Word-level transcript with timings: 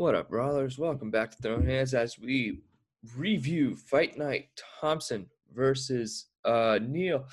What 0.00 0.14
up, 0.14 0.30
brawlers? 0.30 0.78
Welcome 0.78 1.10
back 1.10 1.30
to 1.30 1.36
Throne 1.42 1.66
Hands 1.66 1.92
as 1.92 2.18
we 2.18 2.62
review 3.18 3.76
Fight 3.76 4.16
Night 4.16 4.48
Thompson 4.80 5.26
versus 5.54 6.28
uh 6.42 6.78
Neal. 6.80 7.26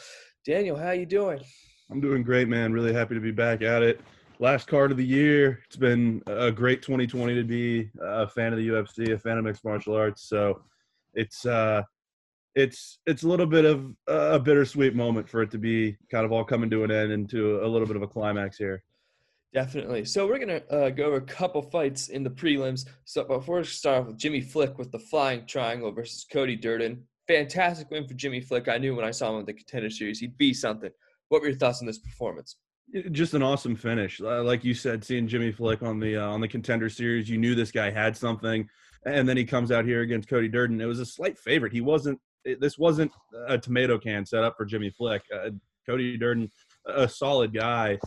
Daniel, 0.45 0.75
how 0.75 0.91
you 0.91 1.05
doing? 1.05 1.39
I'm 1.89 2.02
doing 2.02 2.23
great, 2.23 2.49
man. 2.49 2.73
Really 2.73 2.91
happy 2.91 3.16
to 3.16 3.22
be 3.22 3.31
back 3.31 3.61
at 3.61 3.84
it. 3.84 4.02
Last 4.39 4.67
card 4.67 4.91
of 4.91 4.98
the 4.98 5.05
year. 5.05 5.61
It's 5.66 5.77
been 5.77 6.22
a 6.27 6.52
great 6.52 6.81
2020 6.81 7.35
to 7.35 7.44
be 7.45 7.89
a 8.02 8.27
fan 8.27 8.52
of 8.52 8.59
the 8.59 8.67
UFC, 8.67 9.13
a 9.13 9.17
fan 9.17 9.38
of 9.38 9.45
mixed 9.45 9.63
martial 9.63 9.95
arts. 9.95 10.27
So 10.27 10.61
it's 11.13 11.45
uh, 11.45 11.84
it's 12.53 12.99
it's 13.05 13.23
a 13.23 13.30
little 13.30 13.47
bit 13.47 13.63
of 13.63 13.95
a 14.08 14.41
bittersweet 14.41 14.94
moment 14.94 15.30
for 15.30 15.41
it 15.41 15.52
to 15.52 15.58
be 15.58 15.95
kind 16.11 16.25
of 16.25 16.34
all 16.34 16.44
coming 16.44 16.69
to 16.72 16.84
an 16.84 16.91
end 16.91 17.13
into 17.13 17.63
a 17.63 17.66
little 17.66 17.88
bit 17.88 17.95
of 17.95 18.02
a 18.02 18.08
climax 18.08 18.58
here. 18.58 18.84
Definitely. 19.58 20.05
So 20.05 20.27
we're 20.27 20.38
gonna 20.38 20.61
uh, 20.69 20.91
go 20.91 21.05
over 21.05 21.16
a 21.16 21.22
couple 21.22 21.63
fights 21.63 22.09
in 22.09 22.23
the 22.23 22.30
prelims. 22.30 22.88
So 23.05 23.23
before 23.23 23.58
we 23.58 23.63
start 23.63 24.02
off 24.02 24.05
with 24.05 24.19
Jimmy 24.19 24.39
Flick 24.39 24.77
with 24.77 24.91
the 24.91 25.00
Flying 25.00 25.47
Triangle 25.47 25.91
versus 25.91 26.27
Cody 26.31 26.55
Durden. 26.55 27.03
Fantastic 27.27 27.89
win 27.89 28.08
for 28.08 28.13
Jimmy 28.13 28.39
Flick. 28.39 28.67
I 28.67 28.78
knew 28.78 28.95
when 28.95 29.03
I 29.03 29.09
saw 29.09 29.31
him 29.31 29.39
in 29.39 29.45
the 29.47 29.53
Contender 29.53 29.89
Series 29.89 30.19
he'd 30.19 30.38
be 30.38 30.53
something. 30.53 30.91
What 31.30 31.41
were 31.41 31.47
your 31.47 31.58
thoughts 31.58 31.81
on 31.81 31.88
this 31.88 31.97
performance? 31.97 32.58
Just 33.09 33.33
an 33.33 33.41
awesome 33.41 33.75
finish, 33.75 34.19
like 34.19 34.63
you 34.63 34.75
said. 34.75 35.03
Seeing 35.03 35.28
Jimmy 35.28 35.52
Flick 35.52 35.81
on 35.81 36.00
the 36.00 36.17
uh, 36.17 36.30
on 36.30 36.39
the 36.39 36.47
contender 36.47 36.88
series, 36.88 37.28
you 37.28 37.39
knew 37.39 37.55
this 37.55 37.72
guy 37.72 37.89
had 37.89 38.16
something, 38.16 38.69
and 39.08 39.28
then 39.28 39.38
he 39.38 39.44
comes 39.44 39.72
out 39.72 39.85
here 39.85 40.02
against 40.02 40.30
Cody 40.30 40.50
Durden. 40.50 40.80
It 40.80 40.85
was 40.85 41.00
a 41.00 41.05
slight 41.05 41.35
favorite. 41.35 41.73
He 41.73 41.81
wasn't. 41.81 42.19
This 42.59 42.78
wasn't 42.78 43.11
a 43.47 43.58
tomato 43.58 43.97
can 43.97 44.23
set 44.23 44.44
up 44.44 44.53
for 44.55 44.66
Jimmy 44.66 44.91
Flick. 44.91 45.23
Uh, 45.33 45.50
Cody 45.88 46.16
Durden, 46.16 46.52
a 46.85 47.09
solid 47.09 47.55
guy. 47.55 47.97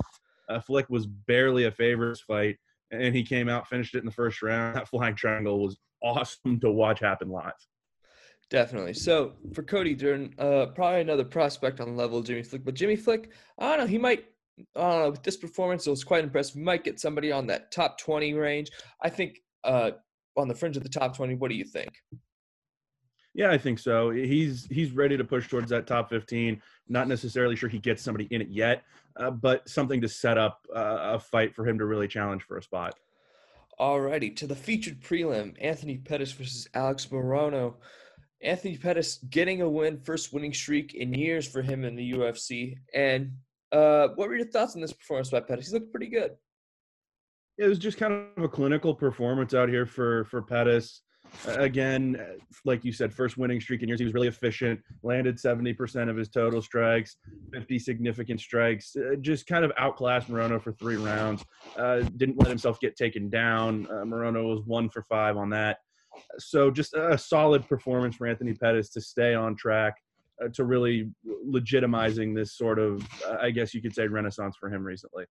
Uh, 0.51 0.61
Flick 0.61 0.91
was 0.91 1.07
barely 1.07 1.65
a 1.65 1.71
favorites 1.71 2.21
fight, 2.21 2.57
and 2.91 3.15
he 3.15 3.23
came 3.23 3.49
out, 3.49 3.69
finished 3.69 3.95
it 3.95 4.01
in 4.01 4.05
the 4.05 4.11
first 4.11 4.43
round. 4.43 4.77
That 4.77 4.89
flying 4.89 5.15
triangle 5.15 5.63
was 5.63 5.79
awesome 6.03 6.59
to 6.61 6.71
watch 6.71 7.01
happen 7.01 7.29
live. 7.29 7.53
Definitely. 8.51 8.95
So 8.95 9.35
for 9.55 9.63
Cody 9.63 9.95
Durden, 9.95 10.35
uh, 10.39 10.67
probably 10.75 11.03
another 11.03 11.25
prospect 11.25 11.81
on 11.81 11.97
level 11.97 12.19
of 12.19 12.25
Jimmy 12.27 12.43
Flick. 12.43 12.65
But 12.65 12.75
Jimmy 12.75 12.97
Flick, 12.97 13.31
I 13.59 13.69
don't 13.69 13.79
know, 13.79 13.87
he 13.87 13.99
might. 13.99 14.25
I. 14.75 15.09
With 15.09 15.23
this 15.23 15.37
performance, 15.37 15.87
it 15.87 15.91
was 15.91 16.05
quite 16.05 16.25
impressive. 16.25 16.57
He 16.57 16.63
might 16.63 16.85
get 16.85 16.99
somebody 16.99 17.31
on 17.31 17.47
that 17.47 17.71
top 17.71 17.99
twenty 17.99 18.35
range. 18.35 18.71
I 19.01 19.09
think 19.09 19.39
uh, 19.63 19.93
on 20.37 20.49
the 20.49 20.55
fringe 20.55 20.77
of 20.77 20.83
the 20.83 20.89
top 20.89 21.17
twenty. 21.17 21.35
What 21.35 21.51
do 21.51 21.57
you 21.57 21.65
think? 21.65 21.91
Yeah, 23.35 23.51
I 23.51 23.59
think 23.59 23.79
so. 23.79 24.11
He's 24.11 24.67
he's 24.67 24.91
ready 24.93 25.17
to 25.17 25.25
push 25.25 25.49
towards 25.49 25.71
that 25.71 25.87
top 25.87 26.11
15. 26.11 26.61
Not 26.89 27.07
necessarily 27.07 27.55
sure 27.55 27.69
he 27.69 27.79
gets 27.79 28.03
somebody 28.03 28.27
in 28.31 28.43
it 28.43 28.49
yet, 28.49 28.83
uh, 29.17 29.31
but 29.31 29.69
something 29.69 30.01
to 30.01 30.09
set 30.09 30.37
up 30.37 30.67
uh, 30.75 31.15
a 31.15 31.19
fight 31.19 31.55
for 31.55 31.67
him 31.67 31.79
to 31.79 31.87
really 31.87 32.09
challenge 32.09 32.43
for 32.43 32.59
a 32.59 32.63
spot. 32.63 32.95
Alrighty, 33.79 34.37
to 34.37 34.47
the 34.47 34.57
featured 34.57 35.01
prelim, 35.01 35.57
Anthony 35.61 35.97
Pettis 35.97 36.33
versus 36.33 36.69
Alex 36.75 37.07
Morono. 37.07 37.77
Anthony 38.43 38.77
Pettis 38.77 39.19
getting 39.31 39.63
a 39.63 39.69
win, 39.69 39.99
first 39.99 40.33
winning 40.33 40.53
streak 40.53 40.95
in 40.95 41.13
years 41.15 41.47
for 41.47 41.63
him 41.63 41.85
in 41.85 41.95
the 41.95 42.13
UFC. 42.13 42.77
And 42.95 43.33
uh, 43.71 44.09
what 44.17 44.29
were 44.29 44.37
your 44.37 44.47
thoughts 44.47 44.75
on 44.75 44.81
this 44.81 44.93
performance 44.93 45.31
by 45.31 45.41
Pettis? 45.41 45.69
He 45.69 45.75
looked 45.75 45.93
pretty 45.93 46.09
good. 46.09 46.33
It 47.59 47.67
was 47.67 47.79
just 47.79 47.99
kind 47.99 48.27
of 48.37 48.43
a 48.43 48.49
clinical 48.49 48.95
performance 48.95 49.55
out 49.55 49.69
here 49.69 49.87
for 49.87 50.25
for 50.25 50.43
Pettis. 50.43 51.03
Again, 51.47 52.17
uh, 52.21 52.35
like 52.65 52.85
you 52.85 52.93
said, 52.93 53.13
first 53.13 53.37
winning 53.37 53.61
streak 53.61 53.83
in 53.83 53.89
years. 53.89 54.01
He 54.01 54.05
was 54.05 54.15
really 54.15 54.29
efficient. 54.29 54.81
Landed 55.03 55.37
70% 55.37 56.09
of 56.11 56.17
his 56.17 56.29
total 56.29 56.61
strikes, 56.63 57.17
50 57.53 57.79
significant 57.79 58.41
strikes. 58.41 58.95
Uh, 58.97 59.17
just 59.21 59.47
kind 59.47 59.65
of 59.65 59.73
outclassed 59.79 60.29
Morono 60.29 60.61
for 60.61 60.73
three 60.73 60.97
rounds. 60.97 61.45
Uh, 61.77 62.01
didn't 62.17 62.39
let 62.39 62.49
himself 62.49 62.81
get 62.81 62.97
taken 62.97 63.31
down. 63.31 63.87
Uh, 63.91 64.05
Morono 64.05 64.45
was 64.55 64.61
one 64.67 64.89
for 64.91 65.03
five 65.03 65.37
on 65.37 65.51
that. 65.51 65.79
So 66.39 66.71
just 66.71 66.95
a 66.95 67.17
solid 67.17 67.69
performance 67.69 68.17
for 68.17 68.27
Anthony 68.27 68.55
Pettis 68.55 68.91
to 68.91 69.01
stay 69.01 69.35
on 69.35 69.57
track 69.57 69.95
uh, 70.43 70.49
to 70.55 70.65
really 70.65 71.11
legitimizing 71.47 72.35
this 72.35 72.57
sort 72.57 72.79
of, 72.79 73.07
uh, 73.27 73.37
I 73.41 73.51
guess 73.51 73.75
you 73.75 73.83
could 73.83 73.95
say, 73.95 74.07
renaissance 74.07 74.57
for 74.59 74.69
him 74.69 74.85
recently. 74.85 75.25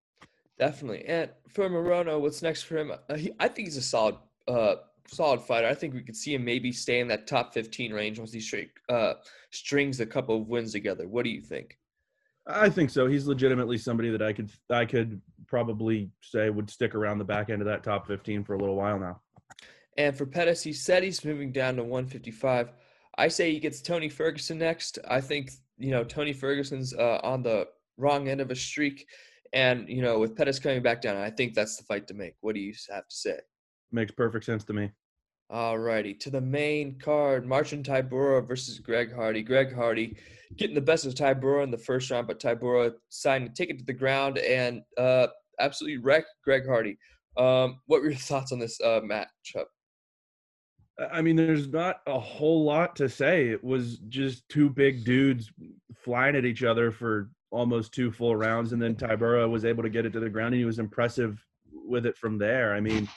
Definitely. 0.57 1.05
And 1.05 1.29
for 1.47 1.69
Morono, 1.69 2.19
what's 2.19 2.41
next 2.41 2.63
for 2.63 2.77
him? 2.77 2.91
Uh, 2.91 3.15
he, 3.15 3.31
I 3.39 3.47
think 3.47 3.67
he's 3.67 3.77
a 3.77 3.81
solid, 3.81 4.15
uh, 4.47 4.75
solid 5.07 5.41
fighter. 5.41 5.67
I 5.67 5.73
think 5.73 5.93
we 5.93 6.01
could 6.01 6.15
see 6.15 6.33
him 6.33 6.45
maybe 6.45 6.71
stay 6.71 6.99
in 6.99 7.07
that 7.09 7.27
top 7.27 7.53
15 7.53 7.93
range 7.93 8.19
once 8.19 8.33
he 8.33 8.39
straight, 8.39 8.71
uh, 8.89 9.13
strings 9.51 9.99
a 9.99 10.05
couple 10.05 10.37
of 10.37 10.47
wins 10.47 10.71
together. 10.71 11.07
What 11.07 11.23
do 11.23 11.29
you 11.29 11.41
think? 11.41 11.77
I 12.47 12.69
think 12.69 12.89
so. 12.89 13.07
He's 13.07 13.27
legitimately 13.27 13.77
somebody 13.77 14.09
that 14.09 14.21
I 14.21 14.33
could 14.33 14.51
I 14.69 14.85
could 14.85 15.21
probably 15.47 16.09
say 16.21 16.49
would 16.49 16.69
stick 16.69 16.95
around 16.95 17.19
the 17.19 17.25
back 17.25 17.49
end 17.49 17.61
of 17.61 17.67
that 17.67 17.83
top 17.83 18.07
15 18.07 18.43
for 18.43 18.53
a 18.53 18.57
little 18.57 18.75
while 18.75 18.99
now. 18.99 19.21
And 19.97 20.15
for 20.15 20.25
Pettis, 20.25 20.63
he 20.63 20.73
said 20.73 21.03
he's 21.03 21.25
moving 21.25 21.51
down 21.51 21.75
to 21.75 21.83
155. 21.83 22.71
I 23.17 23.27
say 23.27 23.51
he 23.51 23.59
gets 23.59 23.81
Tony 23.81 24.07
Ferguson 24.07 24.57
next. 24.57 24.97
I 25.07 25.19
think, 25.19 25.51
you 25.77 25.91
know, 25.91 26.03
Tony 26.05 26.31
Ferguson's 26.31 26.93
uh, 26.93 27.19
on 27.21 27.43
the 27.43 27.67
wrong 27.97 28.29
end 28.29 28.39
of 28.39 28.49
a 28.49 28.55
streak. 28.55 29.05
And, 29.51 29.89
you 29.89 30.01
know, 30.01 30.19
with 30.19 30.37
Pettis 30.37 30.59
coming 30.59 30.81
back 30.81 31.01
down, 31.01 31.17
I 31.17 31.29
think 31.29 31.53
that's 31.53 31.75
the 31.75 31.83
fight 31.83 32.07
to 32.07 32.13
make. 32.13 32.35
What 32.39 32.55
do 32.55 32.61
you 32.61 32.73
have 32.91 33.07
to 33.07 33.15
say? 33.15 33.39
Makes 33.91 34.11
perfect 34.11 34.45
sense 34.45 34.63
to 34.65 34.73
me. 34.73 34.91
Alrighty, 35.51 36.19
to 36.19 36.29
the 36.29 36.41
main 36.41 36.99
card, 36.99 37.47
Marcin 37.47 37.81
Tybura 37.81 38.47
versus 38.47 38.77
Greg 38.77 39.13
Hardy. 39.13 39.41
Greg 39.41 39.73
Hardy 39.73 40.15
getting 40.57 40.75
the 40.75 40.81
best 40.81 41.07
of 41.07 41.15
Tybura 41.15 41.63
in 41.63 41.71
the 41.71 41.77
first 41.77 42.11
round, 42.11 42.27
but 42.27 42.39
Tybura 42.39 42.93
deciding 43.09 43.47
to 43.47 43.53
take 43.53 43.71
it 43.71 43.79
to 43.79 43.85
the 43.85 43.93
ground 43.93 44.37
and 44.37 44.83
uh, 44.97 45.27
absolutely 45.59 45.97
wreck 45.97 46.25
Greg 46.43 46.67
Hardy. 46.67 46.99
Um, 47.35 47.79
what 47.87 48.01
were 48.01 48.09
your 48.09 48.15
thoughts 48.19 48.51
on 48.51 48.59
this 48.59 48.79
uh, 48.81 49.01
matchup? 49.01 49.65
I 51.11 51.21
mean, 51.21 51.35
there's 51.35 51.69
not 51.69 52.01
a 52.05 52.19
whole 52.19 52.63
lot 52.63 52.95
to 52.97 53.09
say. 53.09 53.47
It 53.47 53.63
was 53.63 53.99
just 54.09 54.47
two 54.49 54.69
big 54.69 55.03
dudes 55.03 55.51
flying 55.95 56.35
at 56.35 56.45
each 56.45 56.63
other 56.63 56.91
for 56.91 57.31
almost 57.51 57.93
two 57.93 58.11
full 58.11 58.35
rounds, 58.35 58.73
and 58.73 58.81
then 58.81 58.95
Tybura 58.95 59.49
was 59.49 59.65
able 59.65 59.81
to 59.81 59.89
get 59.89 60.05
it 60.05 60.13
to 60.13 60.19
the 60.19 60.29
ground, 60.29 60.53
and 60.53 60.59
he 60.59 60.65
was 60.65 60.77
impressive 60.77 61.43
with 61.71 62.05
it 62.05 62.17
from 62.17 62.37
there. 62.37 62.75
I 62.75 62.81
mean, 62.81 63.07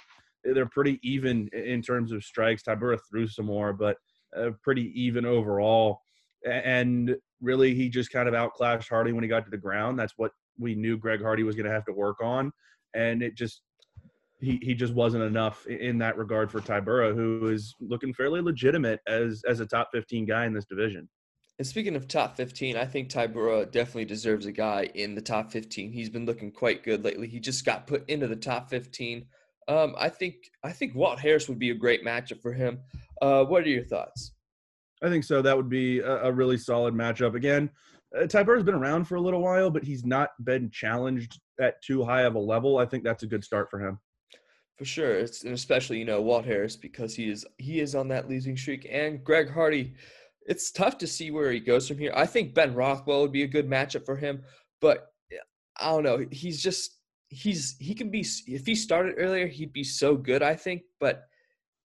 they're 0.44 0.66
pretty 0.66 0.98
even 1.02 1.48
in 1.52 1.82
terms 1.82 2.12
of 2.12 2.24
strikes. 2.24 2.62
Tybura 2.62 2.98
threw 3.08 3.26
some 3.26 3.46
more, 3.46 3.72
but 3.72 3.96
uh, 4.36 4.50
pretty 4.62 4.92
even 5.00 5.24
overall. 5.24 6.00
And 6.44 7.16
really, 7.40 7.74
he 7.74 7.88
just 7.88 8.10
kind 8.10 8.28
of 8.28 8.34
outclassed 8.34 8.88
Hardy 8.88 9.12
when 9.12 9.22
he 9.22 9.28
got 9.28 9.44
to 9.44 9.50
the 9.50 9.56
ground. 9.56 9.98
That's 9.98 10.14
what 10.16 10.32
we 10.58 10.74
knew 10.74 10.96
Greg 10.96 11.22
Hardy 11.22 11.44
was 11.44 11.54
going 11.54 11.66
to 11.66 11.72
have 11.72 11.84
to 11.86 11.92
work 11.92 12.22
on, 12.22 12.52
and 12.94 13.22
it 13.22 13.36
just 13.36 13.62
he, 14.40 14.58
he 14.60 14.74
just 14.74 14.92
wasn't 14.92 15.22
enough 15.22 15.66
in 15.66 15.98
that 15.98 16.18
regard 16.18 16.50
for 16.50 16.60
Tybura, 16.60 17.14
who 17.14 17.48
is 17.48 17.74
looking 17.80 18.12
fairly 18.12 18.40
legitimate 18.40 19.00
as 19.06 19.42
as 19.48 19.60
a 19.60 19.66
top 19.66 19.90
15 19.92 20.26
guy 20.26 20.46
in 20.46 20.52
this 20.52 20.64
division. 20.64 21.08
And 21.58 21.66
speaking 21.66 21.94
of 21.94 22.08
top 22.08 22.36
15, 22.36 22.76
I 22.76 22.84
think 22.84 23.08
Tybura 23.08 23.70
definitely 23.70 24.06
deserves 24.06 24.46
a 24.46 24.52
guy 24.52 24.90
in 24.94 25.14
the 25.14 25.20
top 25.20 25.52
15. 25.52 25.92
He's 25.92 26.10
been 26.10 26.26
looking 26.26 26.50
quite 26.50 26.82
good 26.82 27.04
lately. 27.04 27.28
He 27.28 27.38
just 27.38 27.64
got 27.64 27.86
put 27.86 28.08
into 28.08 28.26
the 28.26 28.36
top 28.36 28.68
15. 28.70 29.26
Um, 29.68 29.94
I 29.98 30.08
think 30.08 30.34
I 30.64 30.72
think 30.72 30.94
Walt 30.94 31.18
Harris 31.18 31.48
would 31.48 31.58
be 31.58 31.70
a 31.70 31.74
great 31.74 32.04
matchup 32.04 32.40
for 32.40 32.52
him. 32.52 32.80
Uh, 33.20 33.44
what 33.44 33.64
are 33.64 33.68
your 33.68 33.84
thoughts? 33.84 34.32
I 35.02 35.08
think 35.08 35.24
so. 35.24 35.42
That 35.42 35.56
would 35.56 35.68
be 35.68 36.00
a, 36.00 36.24
a 36.24 36.32
really 36.32 36.56
solid 36.56 36.94
matchup. 36.94 37.34
Again, 37.34 37.70
uh, 38.16 38.24
Tybura's 38.24 38.64
been 38.64 38.74
around 38.74 39.04
for 39.04 39.16
a 39.16 39.20
little 39.20 39.40
while, 39.40 39.70
but 39.70 39.84
he's 39.84 40.04
not 40.04 40.30
been 40.44 40.70
challenged 40.70 41.40
at 41.60 41.82
too 41.82 42.04
high 42.04 42.22
of 42.22 42.34
a 42.34 42.38
level. 42.38 42.78
I 42.78 42.86
think 42.86 43.04
that's 43.04 43.22
a 43.22 43.26
good 43.26 43.44
start 43.44 43.70
for 43.70 43.80
him. 43.80 43.98
For 44.78 44.84
sure, 44.84 45.14
it's, 45.14 45.44
and 45.44 45.54
especially 45.54 45.98
you 45.98 46.04
know 46.04 46.20
Walt 46.20 46.44
Harris 46.44 46.76
because 46.76 47.14
he 47.14 47.30
is 47.30 47.44
he 47.58 47.80
is 47.80 47.94
on 47.94 48.08
that 48.08 48.28
losing 48.28 48.56
streak, 48.56 48.86
and 48.90 49.22
Greg 49.22 49.50
Hardy. 49.50 49.94
It's 50.44 50.72
tough 50.72 50.98
to 50.98 51.06
see 51.06 51.30
where 51.30 51.52
he 51.52 51.60
goes 51.60 51.86
from 51.86 51.98
here. 51.98 52.12
I 52.16 52.26
think 52.26 52.52
Ben 52.52 52.74
Rothwell 52.74 53.20
would 53.20 53.30
be 53.30 53.44
a 53.44 53.48
good 53.48 53.68
matchup 53.68 54.04
for 54.04 54.16
him, 54.16 54.42
but 54.80 55.12
I 55.80 55.90
don't 55.90 56.02
know. 56.02 56.26
He's 56.32 56.60
just 56.60 56.98
he's 57.32 57.76
he 57.78 57.94
can 57.94 58.10
be 58.10 58.24
if 58.46 58.66
he 58.66 58.74
started 58.74 59.14
earlier, 59.16 59.46
he'd 59.46 59.72
be 59.72 59.84
so 59.84 60.16
good. 60.16 60.42
I 60.42 60.54
think, 60.54 60.82
but 61.00 61.24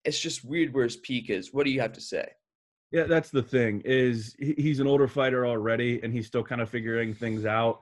it's 0.04 0.20
just 0.20 0.44
weird 0.44 0.72
where 0.72 0.84
his 0.84 0.96
peak 0.96 1.30
is. 1.30 1.52
What 1.52 1.64
do 1.64 1.72
you 1.72 1.80
have 1.80 1.92
to 1.92 2.00
say? 2.00 2.28
Yeah, 2.92 3.04
that's 3.04 3.30
the 3.30 3.42
thing. 3.42 3.82
Is 3.84 4.36
he's 4.38 4.80
an 4.80 4.86
older 4.86 5.08
fighter 5.08 5.46
already, 5.46 6.00
and 6.02 6.12
he's 6.12 6.26
still 6.26 6.44
kind 6.44 6.60
of 6.60 6.70
figuring 6.70 7.14
things 7.14 7.44
out. 7.44 7.80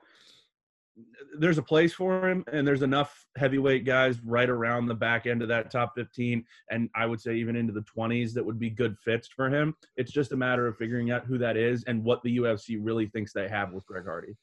There's 1.37 1.57
a 1.57 1.63
place 1.63 1.93
for 1.93 2.27
him, 2.27 2.43
and 2.51 2.67
there's 2.67 2.81
enough 2.81 3.25
heavyweight 3.37 3.85
guys 3.85 4.19
right 4.23 4.49
around 4.49 4.87
the 4.87 4.95
back 4.95 5.25
end 5.25 5.41
of 5.41 5.47
that 5.47 5.71
top 5.71 5.93
15, 5.95 6.43
and 6.69 6.89
I 6.95 7.05
would 7.05 7.21
say 7.21 7.35
even 7.35 7.55
into 7.55 7.73
the 7.73 7.85
20s 7.97 8.33
that 8.33 8.45
would 8.45 8.59
be 8.59 8.69
good 8.69 8.97
fits 8.99 9.27
for 9.27 9.49
him. 9.49 9.75
It's 9.95 10.11
just 10.11 10.33
a 10.33 10.37
matter 10.37 10.67
of 10.67 10.77
figuring 10.77 11.11
out 11.11 11.25
who 11.25 11.37
that 11.37 11.57
is 11.57 11.83
and 11.85 12.03
what 12.03 12.21
the 12.23 12.37
UFC 12.37 12.77
really 12.79 13.07
thinks 13.07 13.33
they 13.33 13.47
have 13.47 13.71
with 13.71 13.85
Greg 13.85 14.05
Hardy. 14.05 14.35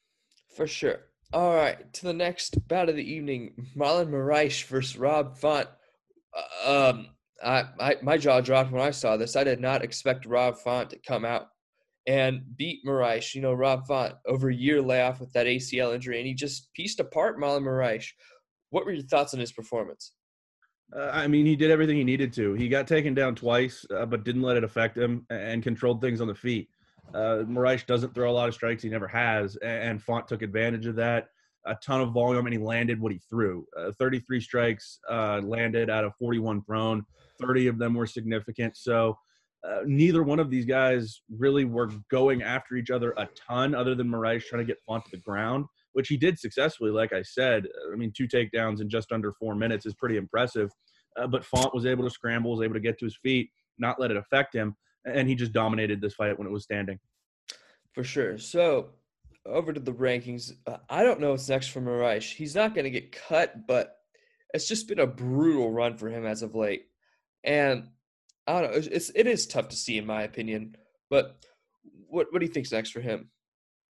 For 0.57 0.67
sure. 0.67 1.01
All 1.33 1.55
right, 1.55 1.93
to 1.93 2.07
the 2.07 2.15
next 2.15 2.67
bout 2.69 2.89
of 2.89 2.97
the 2.97 3.13
evening, 3.13 3.53
Marlon 3.77 4.09
Moraes 4.09 4.65
versus 4.65 4.97
Rob 4.97 5.37
Font. 5.37 5.69
Uh, 6.35 6.91
Um, 6.91 7.09
I, 7.45 7.65
I 7.79 7.97
my 8.03 8.17
jaw 8.17 8.41
dropped 8.41 8.73
when 8.73 8.83
I 8.83 8.91
saw 8.91 9.17
this. 9.17 9.37
I 9.37 9.45
did 9.45 9.61
not 9.61 9.85
expect 9.85 10.27
Rob 10.27 10.57
Font 10.59 10.91
to 10.91 10.99
come 11.07 11.25
out 11.25 11.49
and 12.07 12.41
beat 12.57 12.85
Moraes. 12.87 13.35
You 13.35 13.43
know, 13.43 13.53
Rob 13.53 13.87
Font 13.87 14.15
over 14.27 14.49
a 14.49 14.55
year 14.55 14.81
layoff 14.81 15.21
with 15.21 15.33
that 15.35 15.47
ACL 15.47 15.95
injury, 15.95 16.19
and 16.19 16.27
he 16.27 16.35
just 16.35 16.73
pieced 16.73 16.99
apart 16.99 17.39
Marlon 17.39 17.63
Moraes. 17.63 18.07
What 18.71 18.87
were 18.87 18.93
your 18.93 19.03
thoughts 19.03 19.35
on 19.35 19.41
his 19.41 19.53
performance? 19.53 20.13
Uh, 20.97 21.11
I 21.13 21.29
mean, 21.29 21.45
he 21.45 21.57
did 21.57 21.71
everything 21.71 21.99
he 21.99 22.05
needed 22.05 22.33
to. 22.35 22.55
He 22.55 22.71
got 22.71 22.87
taken 22.89 23.13
down 23.13 23.35
twice, 23.35 23.85
uh, 23.95 24.07
but 24.07 24.25
didn't 24.25 24.43
let 24.43 24.57
it 24.57 24.65
affect 24.65 24.97
him 24.97 25.27
and 25.29 25.63
controlled 25.63 26.01
things 26.01 26.23
on 26.23 26.29
the 26.29 26.35
feet. 26.35 26.71
Uh, 27.15 27.45
Moraes 27.45 27.87
doesn't 27.87 28.15
throw 28.15 28.31
a 28.31 28.33
lot 28.33 28.49
of 28.49 28.55
strikes. 28.55 28.83
He 28.83 28.89
never 28.89 29.09
has, 29.09 29.57
and 29.57 30.03
Font 30.03 30.29
took 30.29 30.43
advantage 30.43 30.87
of 30.87 30.97
that. 30.97 31.29
A 31.67 31.75
ton 31.85 32.01
of 32.01 32.13
volume, 32.13 32.47
and 32.47 32.53
he 32.53 32.61
landed 32.61 33.01
what 33.01 33.13
he 33.13 33.21
threw. 33.29 33.67
Uh, 33.77 33.93
33 33.99 34.41
strikes 34.41 35.01
uh, 35.11 35.41
landed 35.43 35.91
out 35.91 36.05
of 36.05 36.15
41 36.19 36.63
thrown. 36.63 37.05
30 37.41 37.67
of 37.67 37.79
them 37.79 37.95
were 37.95 38.07
significant. 38.07 38.77
So 38.77 39.19
uh, 39.67 39.81
neither 39.85 40.23
one 40.23 40.39
of 40.39 40.51
these 40.51 40.65
guys 40.65 41.23
really 41.37 41.65
were 41.65 41.91
going 42.11 42.43
after 42.43 42.77
each 42.77 42.91
other 42.91 43.13
a 43.17 43.29
ton, 43.49 43.75
other 43.75 43.95
than 43.95 44.09
Moraes 44.09 44.45
trying 44.45 44.65
to 44.65 44.67
get 44.67 44.81
Font 44.87 45.05
to 45.07 45.11
the 45.11 45.19
ground, 45.19 45.67
which 45.93 46.09
he 46.09 46.17
did 46.17 46.39
successfully. 46.39 46.91
Like 46.91 47.13
I 47.13 47.23
said, 47.23 47.67
I 47.93 47.97
mean, 47.97 48.13
two 48.17 48.29
takedowns 48.29 48.81
in 48.81 48.89
just 48.89 49.13
under 49.13 49.33
four 49.33 49.55
minutes 49.55 49.85
is 49.85 49.95
pretty 49.95 50.17
impressive. 50.17 50.71
Uh, 51.19 51.27
but 51.27 51.45
Font 51.45 51.75
was 51.75 51.87
able 51.87 52.05
to 52.05 52.11
scramble, 52.11 52.53
was 52.53 52.65
able 52.65 52.75
to 52.75 52.81
get 52.81 52.99
to 53.01 53.05
his 53.05 53.19
feet, 53.23 53.51
not 53.79 54.01
let 54.01 54.11
it 54.11 54.17
affect 54.17 54.55
him, 54.55 54.77
and 55.09 55.29
he 55.29 55.35
just 55.35 55.53
dominated 55.53 56.01
this 56.01 56.15
fight 56.15 56.39
when 56.39 56.47
it 56.47 56.53
was 56.53 56.65
standing. 56.65 56.99
For 57.95 58.05
sure. 58.05 58.39
So 58.39 58.91
over 59.47 59.73
to 59.73 59.81
the 59.81 59.93
rankings. 59.93 60.53
Uh, 60.67 60.77
I 60.89 61.03
don't 61.03 61.21
know 61.21 61.31
what's 61.31 61.49
next 61.49 61.69
for 61.69 61.81
Moraes. 61.81 62.33
He's 62.33 62.55
not 62.55 62.75
going 62.75 62.85
to 62.85 62.91
get 62.91 63.13
cut, 63.13 63.67
but 63.67 63.97
it's 64.55 64.69
just 64.69 64.89
been 64.89 65.01
a 65.01 65.07
brutal 65.07 65.71
run 65.71 65.97
for 65.97 66.09
him 66.09 66.27
as 66.27 66.43
of 66.43 66.55
late. 66.55 66.87
And 67.45 67.89
I 68.47 68.61
don't 68.61 68.71
know. 68.73 68.79
It's, 68.79 69.11
it's 69.15 69.47
tough 69.47 69.69
to 69.69 69.77
see, 69.77 69.99
in 69.99 70.07
my 70.07 70.23
opinion. 70.23 70.77
But 71.11 71.37
what 72.09 72.29
what 72.31 72.41
do 72.41 72.47
you 72.47 72.53
think's 72.53 72.73
next 72.73 72.91
for 72.91 73.01
him? 73.01 73.31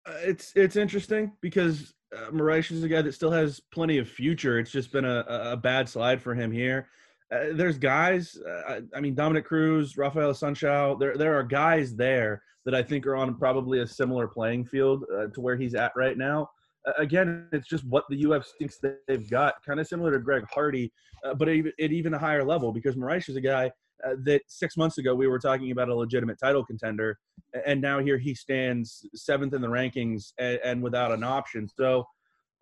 Uh, 0.05 0.13
it's 0.21 0.51
it's 0.55 0.75
interesting 0.75 1.33
because 1.41 1.93
uh, 2.15 2.31
Moraes 2.31 2.71
is 2.71 2.83
a 2.83 2.89
guy 2.89 3.01
that 3.01 3.13
still 3.13 3.31
has 3.31 3.61
plenty 3.73 3.97
of 3.97 4.09
future. 4.09 4.59
It's 4.59 4.71
just 4.71 4.91
been 4.91 5.05
a, 5.05 5.25
a 5.27 5.57
bad 5.57 5.87
slide 5.89 6.21
for 6.21 6.33
him 6.33 6.51
here. 6.51 6.87
Uh, 7.31 7.53
there's 7.53 7.77
guys. 7.77 8.37
Uh, 8.37 8.81
I 8.95 8.99
mean, 8.99 9.15
Dominick 9.15 9.45
Cruz, 9.45 9.95
Rafael 9.97 10.31
Assunção. 10.31 10.99
There 10.99 11.15
there 11.15 11.37
are 11.37 11.43
guys 11.43 11.95
there 11.95 12.43
that 12.65 12.75
I 12.75 12.83
think 12.83 13.07
are 13.07 13.15
on 13.15 13.35
probably 13.35 13.79
a 13.79 13.87
similar 13.87 14.27
playing 14.27 14.65
field 14.65 15.05
uh, 15.15 15.27
to 15.27 15.41
where 15.41 15.55
he's 15.55 15.73
at 15.73 15.93
right 15.95 16.17
now. 16.17 16.49
Again, 16.97 17.47
it's 17.51 17.67
just 17.67 17.85
what 17.85 18.05
the 18.09 18.23
UFC 18.23 18.45
thinks 18.57 18.79
they've 19.07 19.29
got, 19.29 19.55
kind 19.65 19.79
of 19.79 19.87
similar 19.87 20.11
to 20.11 20.19
Greg 20.19 20.45
Hardy, 20.51 20.91
uh, 21.23 21.33
but 21.33 21.47
at 21.47 21.63
even 21.79 22.13
a 22.15 22.17
higher 22.17 22.43
level 22.43 22.71
because 22.71 22.95
Moraes 22.95 23.29
is 23.29 23.35
a 23.35 23.41
guy 23.41 23.71
uh, 24.05 24.15
that 24.23 24.41
six 24.47 24.75
months 24.77 24.97
ago 24.97 25.13
we 25.13 25.27
were 25.27 25.39
talking 25.39 25.71
about 25.71 25.89
a 25.89 25.95
legitimate 25.95 26.39
title 26.39 26.65
contender, 26.65 27.19
and 27.65 27.79
now 27.79 27.99
here 27.99 28.17
he 28.17 28.33
stands 28.33 29.07
seventh 29.13 29.53
in 29.53 29.61
the 29.61 29.67
rankings 29.67 30.33
and, 30.37 30.59
and 30.63 30.83
without 30.83 31.11
an 31.11 31.23
option. 31.23 31.67
So. 31.77 32.05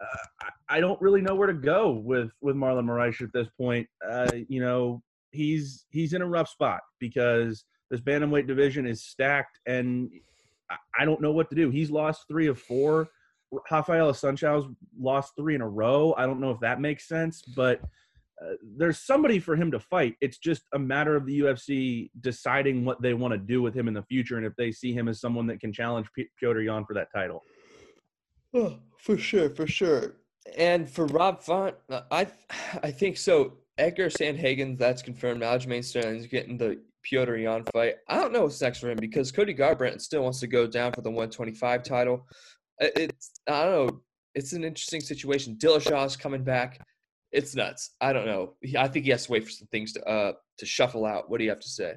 Uh, 0.01 0.49
I 0.69 0.79
don't 0.79 1.01
really 1.01 1.21
know 1.21 1.35
where 1.35 1.47
to 1.47 1.53
go 1.53 1.91
with 1.91 2.31
with 2.41 2.55
Marlon 2.55 2.85
Moraes 2.85 3.21
at 3.21 3.33
this 3.33 3.47
point. 3.57 3.87
Uh, 4.07 4.31
you 4.47 4.61
know, 4.61 5.01
he's 5.31 5.85
he's 5.89 6.13
in 6.13 6.21
a 6.21 6.27
rough 6.27 6.49
spot 6.49 6.81
because 6.99 7.65
this 7.91 8.01
bantamweight 8.01 8.47
division 8.47 8.85
is 8.85 9.03
stacked, 9.03 9.59
and 9.65 10.09
I 10.97 11.05
don't 11.05 11.21
know 11.21 11.31
what 11.31 11.49
to 11.49 11.55
do. 11.55 11.69
He's 11.69 11.91
lost 11.91 12.25
three 12.27 12.47
of 12.47 12.59
four. 12.59 13.09
Rafael 13.71 14.11
Assunção's 14.11 14.67
lost 14.99 15.33
three 15.35 15.55
in 15.55 15.61
a 15.61 15.67
row. 15.67 16.13
I 16.17 16.25
don't 16.25 16.39
know 16.39 16.51
if 16.51 16.59
that 16.59 16.79
makes 16.79 17.07
sense, 17.07 17.41
but 17.55 17.81
uh, 18.41 18.53
there's 18.77 18.99
somebody 18.99 19.39
for 19.39 19.55
him 19.55 19.71
to 19.71 19.79
fight. 19.79 20.15
It's 20.21 20.37
just 20.37 20.63
a 20.73 20.79
matter 20.79 21.15
of 21.15 21.25
the 21.25 21.39
UFC 21.39 22.11
deciding 22.21 22.85
what 22.85 23.01
they 23.01 23.15
want 23.15 23.33
to 23.33 23.39
do 23.39 23.61
with 23.61 23.73
him 23.73 23.87
in 23.87 23.93
the 23.93 24.03
future, 24.03 24.37
and 24.37 24.45
if 24.45 24.55
they 24.55 24.71
see 24.71 24.93
him 24.93 25.07
as 25.07 25.19
someone 25.19 25.47
that 25.47 25.59
can 25.59 25.73
challenge 25.73 26.07
P- 26.15 26.29
Petr 26.41 26.63
Yan 26.63 26.85
for 26.85 26.93
that 26.93 27.07
title. 27.13 27.43
Oh, 28.53 28.79
for 28.97 29.17
sure, 29.17 29.49
for 29.49 29.67
sure. 29.67 30.15
And 30.57 30.89
for 30.89 31.05
Rob 31.07 31.41
Font, 31.41 31.75
uh, 31.89 32.01
I 32.11 32.27
I 32.83 32.91
think 32.91 33.17
so. 33.17 33.53
Edgar 33.77 34.09
Sandhagen, 34.09 34.77
that's 34.77 35.01
confirmed. 35.01 35.41
Aljamain 35.41 35.83
Sterling's 35.83 36.27
getting 36.27 36.57
the 36.57 36.81
Petr 37.05 37.41
Yan 37.41 37.63
fight. 37.73 37.95
I 38.09 38.15
don't 38.15 38.33
know 38.33 38.43
what's 38.43 38.61
next 38.61 38.79
for 38.79 38.89
him 38.89 38.97
because 38.99 39.31
Cody 39.31 39.55
Garbrandt 39.55 40.01
still 40.01 40.23
wants 40.23 40.41
to 40.41 40.47
go 40.47 40.67
down 40.67 40.91
for 40.91 41.01
the 41.01 41.09
125 41.09 41.83
title. 41.83 42.27
It's 42.79 43.31
I 43.47 43.63
don't 43.63 43.87
know. 43.87 44.01
It's 44.35 44.53
an 44.53 44.63
interesting 44.63 45.01
situation. 45.01 45.55
Dillashaw's 45.55 46.17
coming 46.17 46.43
back. 46.43 46.79
It's 47.31 47.55
nuts. 47.55 47.91
I 48.01 48.11
don't 48.11 48.25
know. 48.25 48.55
I 48.77 48.87
think 48.87 49.05
he 49.05 49.11
has 49.11 49.25
to 49.25 49.31
wait 49.31 49.45
for 49.45 49.51
some 49.51 49.67
things 49.71 49.93
to 49.93 50.03
uh 50.05 50.33
to 50.57 50.65
shuffle 50.65 51.05
out. 51.05 51.29
What 51.29 51.37
do 51.37 51.45
you 51.45 51.49
have 51.51 51.59
to 51.59 51.69
say? 51.69 51.93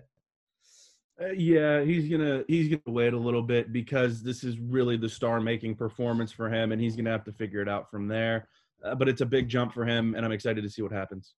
Uh, 1.22 1.32
yeah, 1.32 1.82
he's 1.82 2.08
gonna 2.08 2.42
he's 2.48 2.68
gonna 2.68 2.80
wait 2.86 3.12
a 3.12 3.18
little 3.18 3.42
bit 3.42 3.72
because 3.72 4.22
this 4.22 4.42
is 4.42 4.58
really 4.58 4.96
the 4.96 5.08
star 5.08 5.40
making 5.40 5.74
performance 5.76 6.32
for 6.32 6.48
him, 6.48 6.72
and 6.72 6.80
he's 6.80 6.96
gonna 6.96 7.10
have 7.10 7.24
to 7.24 7.32
figure 7.32 7.60
it 7.60 7.68
out 7.68 7.90
from 7.90 8.08
there. 8.08 8.48
Uh, 8.82 8.94
but 8.94 9.08
it's 9.08 9.20
a 9.20 9.26
big 9.26 9.48
jump 9.48 9.72
for 9.72 9.84
him, 9.84 10.14
and 10.14 10.24
I'm 10.24 10.32
excited 10.32 10.62
to 10.62 10.70
see 10.70 10.82
what 10.82 10.92
happens. 10.92 11.34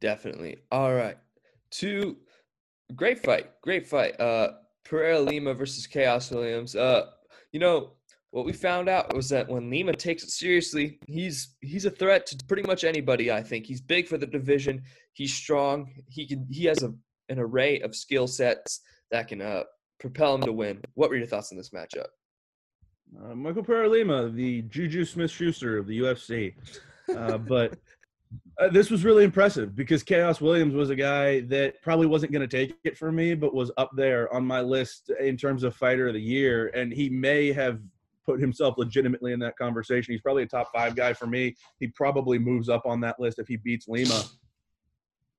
Definitely. 0.00 0.58
All 0.70 0.94
right. 0.94 1.18
Two 1.70 2.16
great 2.94 3.18
fight. 3.18 3.50
Great 3.62 3.86
fight. 3.86 4.18
Uh 4.20 4.52
Pereira 4.84 5.18
Lima 5.18 5.52
versus 5.54 5.86
Khaos 5.86 6.30
Williams. 6.30 6.76
Uh 6.76 7.06
you 7.52 7.60
know, 7.60 7.92
what 8.30 8.44
we 8.44 8.52
found 8.52 8.88
out 8.88 9.14
was 9.14 9.28
that 9.30 9.48
when 9.48 9.70
Lima 9.70 9.94
takes 9.94 10.22
it 10.22 10.30
seriously, 10.30 10.98
he's 11.06 11.56
he's 11.60 11.86
a 11.86 11.90
threat 11.90 12.26
to 12.26 12.38
pretty 12.46 12.62
much 12.62 12.84
anybody, 12.84 13.32
I 13.32 13.42
think. 13.42 13.66
He's 13.66 13.80
big 13.80 14.06
for 14.06 14.18
the 14.18 14.26
division. 14.26 14.82
He's 15.14 15.34
strong. 15.34 15.90
He 16.08 16.26
can 16.26 16.46
he 16.50 16.64
has 16.64 16.82
a 16.82 16.94
an 17.28 17.38
array 17.38 17.80
of 17.80 17.94
skill 17.94 18.26
sets 18.26 18.80
that 19.10 19.28
can 19.28 19.40
uh 19.40 19.64
propel 19.98 20.34
him 20.34 20.42
to 20.42 20.52
win. 20.52 20.80
What 20.94 21.10
were 21.10 21.16
your 21.16 21.26
thoughts 21.26 21.52
on 21.52 21.58
this 21.58 21.70
matchup? 21.70 22.06
Uh, 23.22 23.34
Michael 23.34 23.62
Pereira 23.62 23.88
Lima, 23.88 24.28
the 24.28 24.62
Juju 24.62 25.04
Smith 25.04 25.30
Schuster 25.30 25.78
of 25.78 25.86
the 25.86 26.00
UFC. 26.00 26.54
Uh, 27.16 27.38
but 27.38 27.78
uh, 28.60 28.68
this 28.68 28.90
was 28.90 29.04
really 29.04 29.24
impressive 29.24 29.74
because 29.76 30.02
Khaos 30.02 30.40
Williams 30.40 30.74
was 30.74 30.90
a 30.90 30.96
guy 30.96 31.40
that 31.42 31.80
probably 31.82 32.06
wasn't 32.06 32.32
going 32.32 32.46
to 32.46 32.56
take 32.56 32.76
it 32.84 32.98
for 32.98 33.12
me, 33.12 33.34
but 33.34 33.54
was 33.54 33.70
up 33.76 33.90
there 33.94 34.32
on 34.34 34.44
my 34.44 34.60
list 34.60 35.10
in 35.20 35.36
terms 35.36 35.62
of 35.62 35.74
fighter 35.74 36.08
of 36.08 36.14
the 36.14 36.20
year. 36.20 36.68
And 36.74 36.92
he 36.92 37.08
may 37.08 37.52
have 37.52 37.80
put 38.24 38.40
himself 38.40 38.76
legitimately 38.76 39.32
in 39.32 39.38
that 39.38 39.56
conversation. 39.56 40.12
He's 40.12 40.20
probably 40.20 40.42
a 40.42 40.48
top 40.48 40.72
five 40.74 40.96
guy 40.96 41.12
for 41.12 41.26
me. 41.26 41.54
He 41.78 41.86
probably 41.86 42.38
moves 42.38 42.68
up 42.68 42.84
on 42.84 43.00
that 43.02 43.20
list 43.20 43.38
if 43.38 43.46
he 43.46 43.56
beats 43.56 43.86
Lima. 43.88 44.24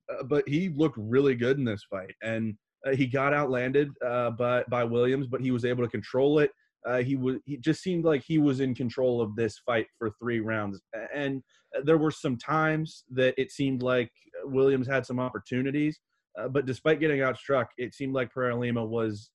Uh, 0.10 0.24
but 0.24 0.48
he 0.48 0.70
looked 0.70 0.98
really 0.98 1.36
good 1.36 1.58
in 1.58 1.66
this 1.66 1.86
fight. 1.90 2.16
And 2.22 2.56
uh, 2.86 2.92
he 2.92 3.08
got 3.08 3.34
outlanded 3.34 3.90
uh, 4.06 4.32
by, 4.32 4.64
by 4.70 4.84
Williams, 4.84 5.28
but 5.28 5.42
he 5.42 5.52
was 5.52 5.66
able 5.66 5.84
to 5.84 5.90
control 5.90 6.40
it. 6.40 6.52
Uh, 6.88 7.00
he 7.00 7.16
was 7.16 7.38
he 7.46 7.58
just 7.58 7.82
seemed 7.82 8.06
like 8.06 8.24
he 8.26 8.38
was 8.38 8.62
in 8.62 8.74
control 8.74 9.20
of 9.20 9.36
this 9.36 9.60
fight 9.66 9.88
for 9.98 10.12
three 10.20 10.40
rounds 10.40 10.80
and 11.14 11.42
there 11.84 11.98
were 11.98 12.12
some 12.12 12.38
times 12.38 13.04
that 13.12 13.34
it 13.38 13.52
seemed 13.52 13.82
like 13.82 14.10
williams 14.46 14.88
had 14.88 15.06
some 15.06 15.20
opportunities 15.20 16.00
uh, 16.40 16.48
but 16.48 16.66
despite 16.66 17.00
getting 17.00 17.20
outstruck 17.20 17.66
it 17.78 17.94
seemed 17.94 18.14
like 18.14 18.32
pereira 18.32 18.56
lima 18.56 18.84
was 18.84 19.32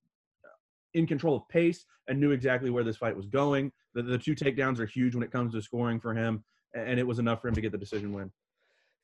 in 0.95 1.07
control 1.07 1.37
of 1.37 1.49
pace 1.49 1.85
and 2.09 2.19
knew 2.19 2.31
exactly 2.31 2.71
where 2.71 2.85
this 2.85 2.97
fight 2.97 3.14
was 3.14 3.26
going 3.26 3.71
the, 3.95 4.02
the 4.02 4.19
two 4.19 4.35
takedowns 4.35 4.79
are 4.79 4.87
huge 4.87 5.14
when 5.14 5.25
it 5.25 5.33
comes 5.33 5.52
to 5.52 5.61
scoring 5.61 6.00
for 6.00 6.14
him 6.14 6.43
and 6.75 6.99
it 6.99 7.07
was 7.07 7.19
enough 7.19 7.43
for 7.43 7.49
him 7.49 7.55
to 7.55 7.61
get 7.61 7.73
the 7.73 7.79
decision 7.79 8.14
win 8.14 8.31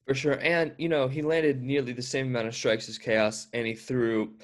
For 0.08 0.14
sure. 0.14 0.38
And, 0.40 0.72
you 0.78 0.88
know, 0.88 1.06
he 1.06 1.22
landed 1.22 1.62
nearly 1.62 1.92
the 1.92 2.02
same 2.02 2.28
amount 2.28 2.48
of 2.48 2.54
strikes 2.54 2.88
as 2.88 2.98
Khaos, 2.98 3.46
and 3.52 3.66
he 3.66 3.74
threw 3.74 4.34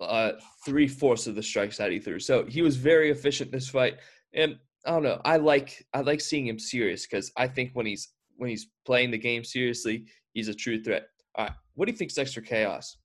uh, 0.00 0.32
three 0.64 0.88
fourths 0.88 1.28
of 1.28 1.36
the 1.36 1.42
strikes 1.42 1.76
that 1.78 1.92
he 1.92 2.00
threw. 2.00 2.18
So 2.18 2.44
he 2.44 2.60
was 2.60 2.76
very 2.76 3.10
efficient 3.10 3.52
this 3.52 3.68
fight. 3.68 3.98
And 4.34 4.56
I 4.84 4.90
don't 4.90 5.04
know. 5.04 5.20
I 5.24 5.36
like 5.36 5.86
I 5.94 6.00
like 6.00 6.20
seeing 6.20 6.48
him 6.48 6.58
serious 6.58 7.06
because 7.06 7.30
I 7.36 7.46
think 7.46 7.70
when 7.74 7.86
he's 7.86 8.08
when 8.36 8.50
he's 8.50 8.66
playing 8.84 9.12
the 9.12 9.18
game 9.18 9.44
seriously, 9.44 10.06
he's 10.32 10.48
a 10.48 10.54
true 10.54 10.82
threat. 10.82 11.06
All 11.36 11.44
right. 11.44 11.54
What 11.74 11.86
do 11.86 11.92
you 11.92 11.98
think's 11.98 12.16
next 12.16 12.36
Khaos? 12.36 12.96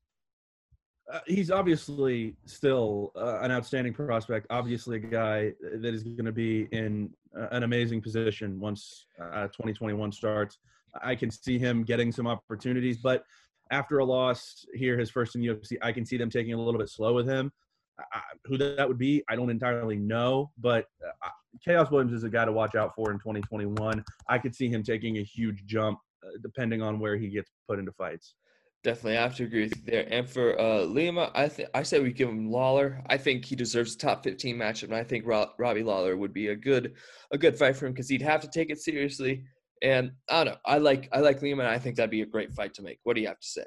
uh, 1.11 1.19
he's 1.25 1.51
obviously 1.51 2.35
still 2.45 3.11
uh, 3.15 3.39
an 3.41 3.51
outstanding 3.51 3.93
prospect. 3.93 4.47
Obviously, 4.49 4.97
a 4.97 4.99
guy 4.99 5.53
that 5.61 5.93
is 5.93 6.03
going 6.03 6.25
to 6.25 6.31
be 6.31 6.67
in 6.71 7.09
uh, 7.37 7.47
an 7.51 7.63
amazing 7.63 8.01
position 8.01 8.59
once 8.59 9.05
uh, 9.21 9.43
2021 9.47 10.11
starts. 10.11 10.59
I 11.03 11.15
can 11.15 11.31
see 11.31 11.57
him 11.59 11.83
getting 11.83 12.11
some 12.11 12.27
opportunities, 12.27 12.97
but 12.97 13.23
after 13.71 13.99
a 13.99 14.05
loss 14.05 14.65
here, 14.73 14.97
his 14.97 15.09
first 15.09 15.35
in 15.35 15.41
UFC, 15.41 15.77
I 15.81 15.91
can 15.91 16.05
see 16.05 16.17
them 16.17 16.29
taking 16.29 16.53
a 16.53 16.57
little 16.57 16.79
bit 16.79 16.89
slow 16.89 17.13
with 17.13 17.27
him. 17.27 17.51
I, 17.99 18.21
who 18.45 18.57
that 18.57 18.87
would 18.87 18.97
be, 18.97 19.23
I 19.27 19.35
don't 19.35 19.49
entirely 19.49 19.97
know, 19.97 20.51
but 20.59 20.85
uh, 21.03 21.29
Khaos 21.67 21.91
Williams 21.91 22.13
is 22.13 22.23
a 22.23 22.29
guy 22.29 22.45
to 22.45 22.51
watch 22.51 22.75
out 22.75 22.93
for 22.95 23.11
in 23.11 23.17
2021. 23.17 24.03
I 24.29 24.37
could 24.37 24.53
see 24.53 24.69
him 24.69 24.83
taking 24.83 25.17
a 25.17 25.23
huge 25.23 25.65
jump 25.65 25.99
uh, 26.23 26.29
depending 26.41 26.81
on 26.81 26.99
where 26.99 27.17
he 27.17 27.29
gets 27.29 27.49
put 27.67 27.79
into 27.79 27.91
fights. 27.91 28.35
Definitely, 28.83 29.17
I 29.17 29.23
have 29.23 29.35
to 29.37 29.43
agree 29.43 29.63
with 29.63 29.75
you 29.75 29.83
there. 29.85 30.07
And 30.09 30.29
for 30.29 30.59
uh, 30.59 30.83
Lima, 30.83 31.31
I 31.33 31.47
think 31.49 31.69
I 31.73 31.83
say 31.83 31.99
we 31.99 32.13
give 32.13 32.29
him 32.29 32.51
Lawler. 32.51 33.03
I 33.09 33.17
think 33.17 33.43
he 33.43 33.55
deserves 33.55 33.95
a 33.95 33.97
top 33.97 34.23
15 34.23 34.55
matchup, 34.55 34.83
and 34.83 34.95
I 34.95 35.03
think 35.03 35.25
Ro- 35.25 35.49
Robbie 35.57 35.83
Lawler 35.83 36.15
would 36.15 36.33
be 36.33 36.49
a 36.49 36.55
good 36.55 36.93
a 37.31 37.37
good 37.37 37.57
fight 37.57 37.75
for 37.75 37.87
him 37.87 37.93
because 37.93 38.07
he'd 38.07 38.21
have 38.21 38.41
to 38.41 38.47
take 38.47 38.69
it 38.69 38.79
seriously. 38.79 39.43
And 39.81 40.11
I 40.29 40.43
don't 40.43 40.53
know, 40.53 40.59
I 40.65 40.77
like 40.77 41.09
I 41.11 41.19
like 41.19 41.41
Lima, 41.41 41.63
and 41.63 41.71
I 41.71 41.77
think 41.77 41.95
that'd 41.95 42.09
be 42.09 42.21
a 42.21 42.25
great 42.25 42.53
fight 42.53 42.73
to 42.75 42.81
make. 42.81 42.99
What 43.03 43.15
do 43.15 43.21
you 43.21 43.27
have 43.27 43.39
to 43.39 43.47
say? 43.47 43.63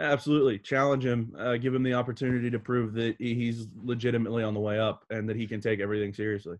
Absolutely, 0.00 0.58
challenge 0.58 1.04
him, 1.04 1.34
uh, 1.38 1.56
give 1.56 1.74
him 1.74 1.84
the 1.84 1.94
opportunity 1.94 2.50
to 2.50 2.58
prove 2.58 2.94
that 2.94 3.14
he's 3.18 3.68
legitimately 3.84 4.42
on 4.42 4.52
the 4.52 4.60
way 4.60 4.78
up 4.78 5.04
and 5.10 5.28
that 5.28 5.36
he 5.36 5.46
can 5.46 5.60
take 5.60 5.78
everything 5.78 6.12
seriously. 6.12 6.56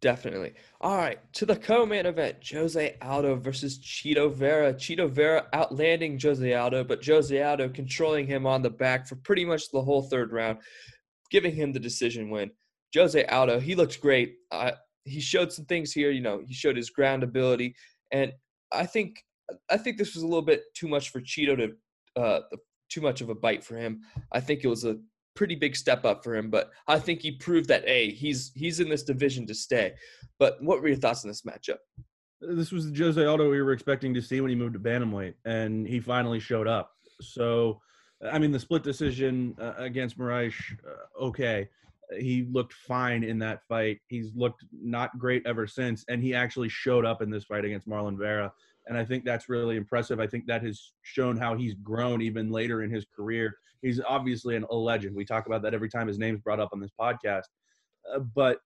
Definitely. 0.00 0.52
All 0.80 0.96
right, 0.96 1.18
to 1.34 1.46
the 1.46 1.56
co-main 1.56 2.06
event: 2.06 2.36
Jose 2.52 2.96
Aldo 3.00 3.36
versus 3.36 3.78
Chito 3.78 4.32
Vera. 4.32 4.74
Chito 4.74 5.10
Vera 5.10 5.46
outlanding 5.52 6.20
Jose 6.20 6.54
Aldo, 6.54 6.84
but 6.84 7.04
Jose 7.04 7.42
Aldo 7.42 7.70
controlling 7.70 8.26
him 8.26 8.46
on 8.46 8.62
the 8.62 8.70
back 8.70 9.08
for 9.08 9.16
pretty 9.16 9.44
much 9.44 9.70
the 9.70 9.82
whole 9.82 10.02
third 10.02 10.32
round, 10.32 10.58
giving 11.30 11.54
him 11.54 11.72
the 11.72 11.80
decision 11.80 12.30
win. 12.30 12.50
Jose 12.94 13.24
Aldo, 13.24 13.60
he 13.60 13.74
looks 13.74 13.96
great. 13.96 14.36
Uh, 14.50 14.72
he 15.04 15.20
showed 15.20 15.52
some 15.52 15.64
things 15.64 15.92
here. 15.92 16.10
You 16.10 16.20
know, 16.20 16.42
he 16.46 16.54
showed 16.54 16.76
his 16.76 16.90
ground 16.90 17.22
ability, 17.22 17.74
and 18.12 18.32
I 18.72 18.86
think 18.86 19.24
I 19.70 19.76
think 19.76 19.96
this 19.96 20.14
was 20.14 20.22
a 20.22 20.26
little 20.26 20.42
bit 20.42 20.64
too 20.74 20.88
much 20.88 21.10
for 21.10 21.20
Chito 21.20 21.56
to 21.56 22.20
uh, 22.20 22.40
too 22.88 23.00
much 23.00 23.20
of 23.20 23.28
a 23.28 23.34
bite 23.34 23.64
for 23.64 23.76
him. 23.76 24.00
I 24.32 24.40
think 24.40 24.64
it 24.64 24.68
was 24.68 24.84
a 24.84 24.96
pretty 25.38 25.54
big 25.54 25.76
step 25.76 26.04
up 26.04 26.24
for 26.24 26.34
him. 26.34 26.50
But 26.50 26.70
I 26.88 26.98
think 26.98 27.22
he 27.22 27.32
proved 27.32 27.68
that 27.68 27.84
a 27.86 28.10
he's 28.10 28.50
he's 28.54 28.80
in 28.80 28.88
this 28.88 29.04
division 29.04 29.46
to 29.46 29.54
stay. 29.54 29.94
But 30.38 30.62
what 30.62 30.82
were 30.82 30.88
your 30.88 30.96
thoughts 30.96 31.24
on 31.24 31.28
this 31.28 31.42
matchup? 31.42 31.78
This 32.40 32.72
was 32.72 32.90
the 32.90 32.98
Jose 32.98 33.24
Aldo 33.24 33.50
we 33.50 33.62
were 33.62 33.72
expecting 33.72 34.12
to 34.14 34.22
see 34.22 34.40
when 34.40 34.50
he 34.50 34.56
moved 34.56 34.74
to 34.74 34.80
bantamweight, 34.80 35.34
and 35.44 35.86
he 35.86 36.00
finally 36.00 36.40
showed 36.40 36.68
up. 36.68 36.92
So, 37.20 37.80
I 38.30 38.38
mean, 38.38 38.52
the 38.52 38.60
split 38.60 38.84
decision 38.84 39.56
uh, 39.60 39.74
against 39.76 40.18
Moraes, 40.18 40.54
uh, 40.86 41.24
okay. 41.24 41.68
He 42.16 42.46
looked 42.50 42.72
fine 42.72 43.22
in 43.22 43.38
that 43.40 43.60
fight. 43.68 43.98
He's 44.08 44.32
looked 44.34 44.64
not 44.72 45.18
great 45.18 45.42
ever 45.46 45.66
since, 45.66 46.04
and 46.08 46.22
he 46.22 46.34
actually 46.34 46.68
showed 46.68 47.04
up 47.04 47.20
in 47.22 47.30
this 47.30 47.44
fight 47.44 47.64
against 47.64 47.88
Marlon 47.88 48.16
Vera. 48.16 48.52
And 48.86 48.96
I 48.96 49.04
think 49.04 49.24
that's 49.24 49.48
really 49.48 49.76
impressive. 49.76 50.18
I 50.18 50.26
think 50.26 50.46
that 50.46 50.62
has 50.62 50.92
shown 51.02 51.36
how 51.36 51.54
he's 51.54 51.74
grown 51.74 52.22
even 52.22 52.50
later 52.50 52.82
in 52.82 52.90
his 52.90 53.04
career 53.14 53.54
he's 53.82 54.00
obviously 54.06 54.56
an, 54.56 54.64
a 54.70 54.74
legend. 54.74 55.14
We 55.14 55.24
talk 55.24 55.46
about 55.46 55.62
that 55.62 55.74
every 55.74 55.88
time 55.88 56.08
his 56.08 56.18
name's 56.18 56.40
brought 56.40 56.60
up 56.60 56.70
on 56.72 56.80
this 56.80 56.90
podcast. 56.98 57.44
Uh, 58.12 58.20
but 58.20 58.58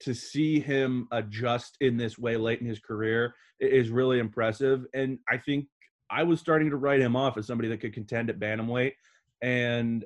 to 0.00 0.14
see 0.14 0.60
him 0.60 1.06
adjust 1.12 1.76
in 1.80 1.96
this 1.96 2.18
way 2.18 2.36
late 2.36 2.60
in 2.60 2.66
his 2.66 2.80
career 2.80 3.34
is 3.60 3.90
really 3.90 4.18
impressive. 4.18 4.84
And 4.94 5.18
I 5.28 5.36
think 5.36 5.66
I 6.10 6.22
was 6.24 6.40
starting 6.40 6.70
to 6.70 6.76
write 6.76 7.00
him 7.00 7.16
off 7.16 7.36
as 7.38 7.46
somebody 7.46 7.68
that 7.68 7.80
could 7.80 7.94
contend 7.94 8.28
at 8.28 8.40
bantamweight, 8.40 8.92
and 9.40 10.04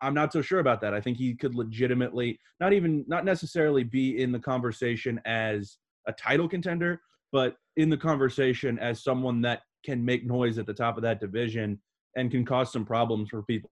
I'm 0.00 0.14
not 0.14 0.32
so 0.32 0.42
sure 0.42 0.60
about 0.60 0.80
that. 0.82 0.94
I 0.94 1.00
think 1.00 1.18
he 1.18 1.34
could 1.34 1.54
legitimately 1.54 2.38
not 2.60 2.72
even 2.72 3.04
not 3.08 3.24
necessarily 3.24 3.84
be 3.84 4.22
in 4.22 4.32
the 4.32 4.38
conversation 4.38 5.20
as 5.24 5.76
a 6.06 6.12
title 6.12 6.48
contender, 6.48 7.00
but 7.32 7.56
in 7.76 7.90
the 7.90 7.96
conversation 7.96 8.78
as 8.78 9.02
someone 9.02 9.40
that 9.42 9.62
can 9.84 10.04
make 10.04 10.24
noise 10.24 10.58
at 10.58 10.66
the 10.66 10.74
top 10.74 10.96
of 10.96 11.02
that 11.02 11.20
division 11.20 11.80
and 12.16 12.30
can 12.30 12.44
cause 12.44 12.72
some 12.72 12.84
problems 12.84 13.30
for 13.30 13.42
people. 13.42 13.70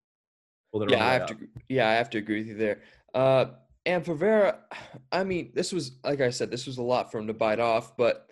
yeah, 0.88 1.06
I 1.06 1.12
have 1.12 1.26
to. 1.26 1.36
Yeah, 1.68 1.88
I 1.88 1.92
have 1.92 2.10
to 2.10 2.18
agree 2.18 2.38
with 2.38 2.48
you 2.48 2.56
there. 2.56 2.80
Uh, 3.14 3.46
and 3.86 4.04
for 4.04 4.14
Vera, 4.14 4.58
I 5.12 5.24
mean, 5.24 5.52
this 5.54 5.72
was 5.72 5.98
like 6.04 6.20
I 6.20 6.30
said, 6.30 6.50
this 6.50 6.66
was 6.66 6.78
a 6.78 6.82
lot 6.82 7.10
for 7.10 7.18
him 7.18 7.26
to 7.26 7.34
bite 7.34 7.60
off, 7.60 7.96
but 7.96 8.28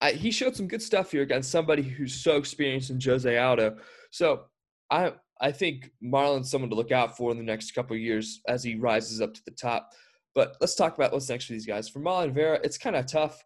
I, 0.00 0.12
he 0.12 0.30
showed 0.30 0.56
some 0.56 0.68
good 0.68 0.82
stuff 0.82 1.12
here 1.12 1.22
against 1.22 1.50
somebody 1.50 1.82
who's 1.82 2.14
so 2.14 2.36
experienced 2.36 2.90
in 2.90 3.00
Jose 3.00 3.38
Aldo. 3.38 3.78
So 4.10 4.44
I 4.90 5.12
I 5.40 5.52
think 5.52 5.90
Marlon's 6.02 6.50
someone 6.50 6.70
to 6.70 6.76
look 6.76 6.92
out 6.92 7.16
for 7.16 7.30
in 7.30 7.36
the 7.36 7.42
next 7.42 7.72
couple 7.72 7.96
years 7.96 8.40
as 8.48 8.62
he 8.62 8.76
rises 8.76 9.20
up 9.20 9.34
to 9.34 9.40
the 9.44 9.50
top. 9.52 9.90
But 10.34 10.56
let's 10.60 10.74
talk 10.74 10.96
about 10.96 11.12
what's 11.12 11.28
next 11.28 11.46
for 11.46 11.52
these 11.52 11.66
guys. 11.66 11.88
For 11.88 12.00
Marlon 12.00 12.32
Vera, 12.32 12.60
it's 12.62 12.78
kind 12.78 12.96
of 12.96 13.06
tough 13.06 13.42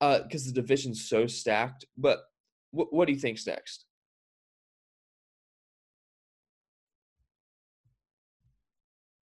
because 0.00 0.46
uh, 0.46 0.48
the 0.48 0.52
division's 0.52 1.08
so 1.08 1.26
stacked. 1.26 1.84
But 1.96 2.20
wh- 2.72 2.92
what 2.92 3.06
do 3.06 3.12
you 3.12 3.18
think's 3.18 3.46
next? 3.46 3.86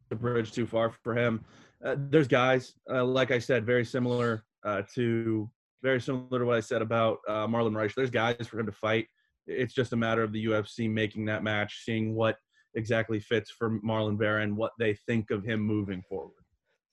the 0.09 0.17
bridge 0.17 0.53
too 0.53 0.67
far 0.67 0.91
for 1.03 1.15
him. 1.17 1.45
Uh, 1.85 1.97
there's 1.99 2.29
guys, 2.29 2.75
uh, 2.91 3.05
like 3.05 3.31
I 3.31 3.39
said, 3.39 3.65
very 3.65 3.85
similar 3.85 4.45
uh, 4.65 4.83
to 4.95 5.51
very 5.83 6.01
similar 6.01 6.41
to 6.41 6.45
what 6.45 6.57
I 6.57 6.61
said 6.61 6.83
about 6.83 7.19
uh, 7.29 7.47
Marlon 7.47 7.77
Reich. 7.77 7.95
There's 7.95 8.11
guys 8.11 8.47
for 8.47 8.59
him 8.59 8.67
to 8.67 8.73
fight. 8.73 9.07
It's 9.49 9.75
just 9.75 9.93
a 9.93 9.97
matter 9.97 10.23
of 10.23 10.33
the 10.33 10.45
UFC 10.47 10.91
making 10.91 11.25
that 11.27 11.43
match, 11.43 11.83
seeing 11.85 12.15
what 12.15 12.37
exactly 12.75 13.19
fits 13.19 13.51
for 13.51 13.81
Marlon 13.81 14.19
Vera 14.19 14.43
and 14.43 14.57
what 14.57 14.73
they 14.79 14.95
think 14.95 15.31
of 15.31 15.45
him 15.45 15.61
moving 15.61 16.03
forward. 16.09 16.35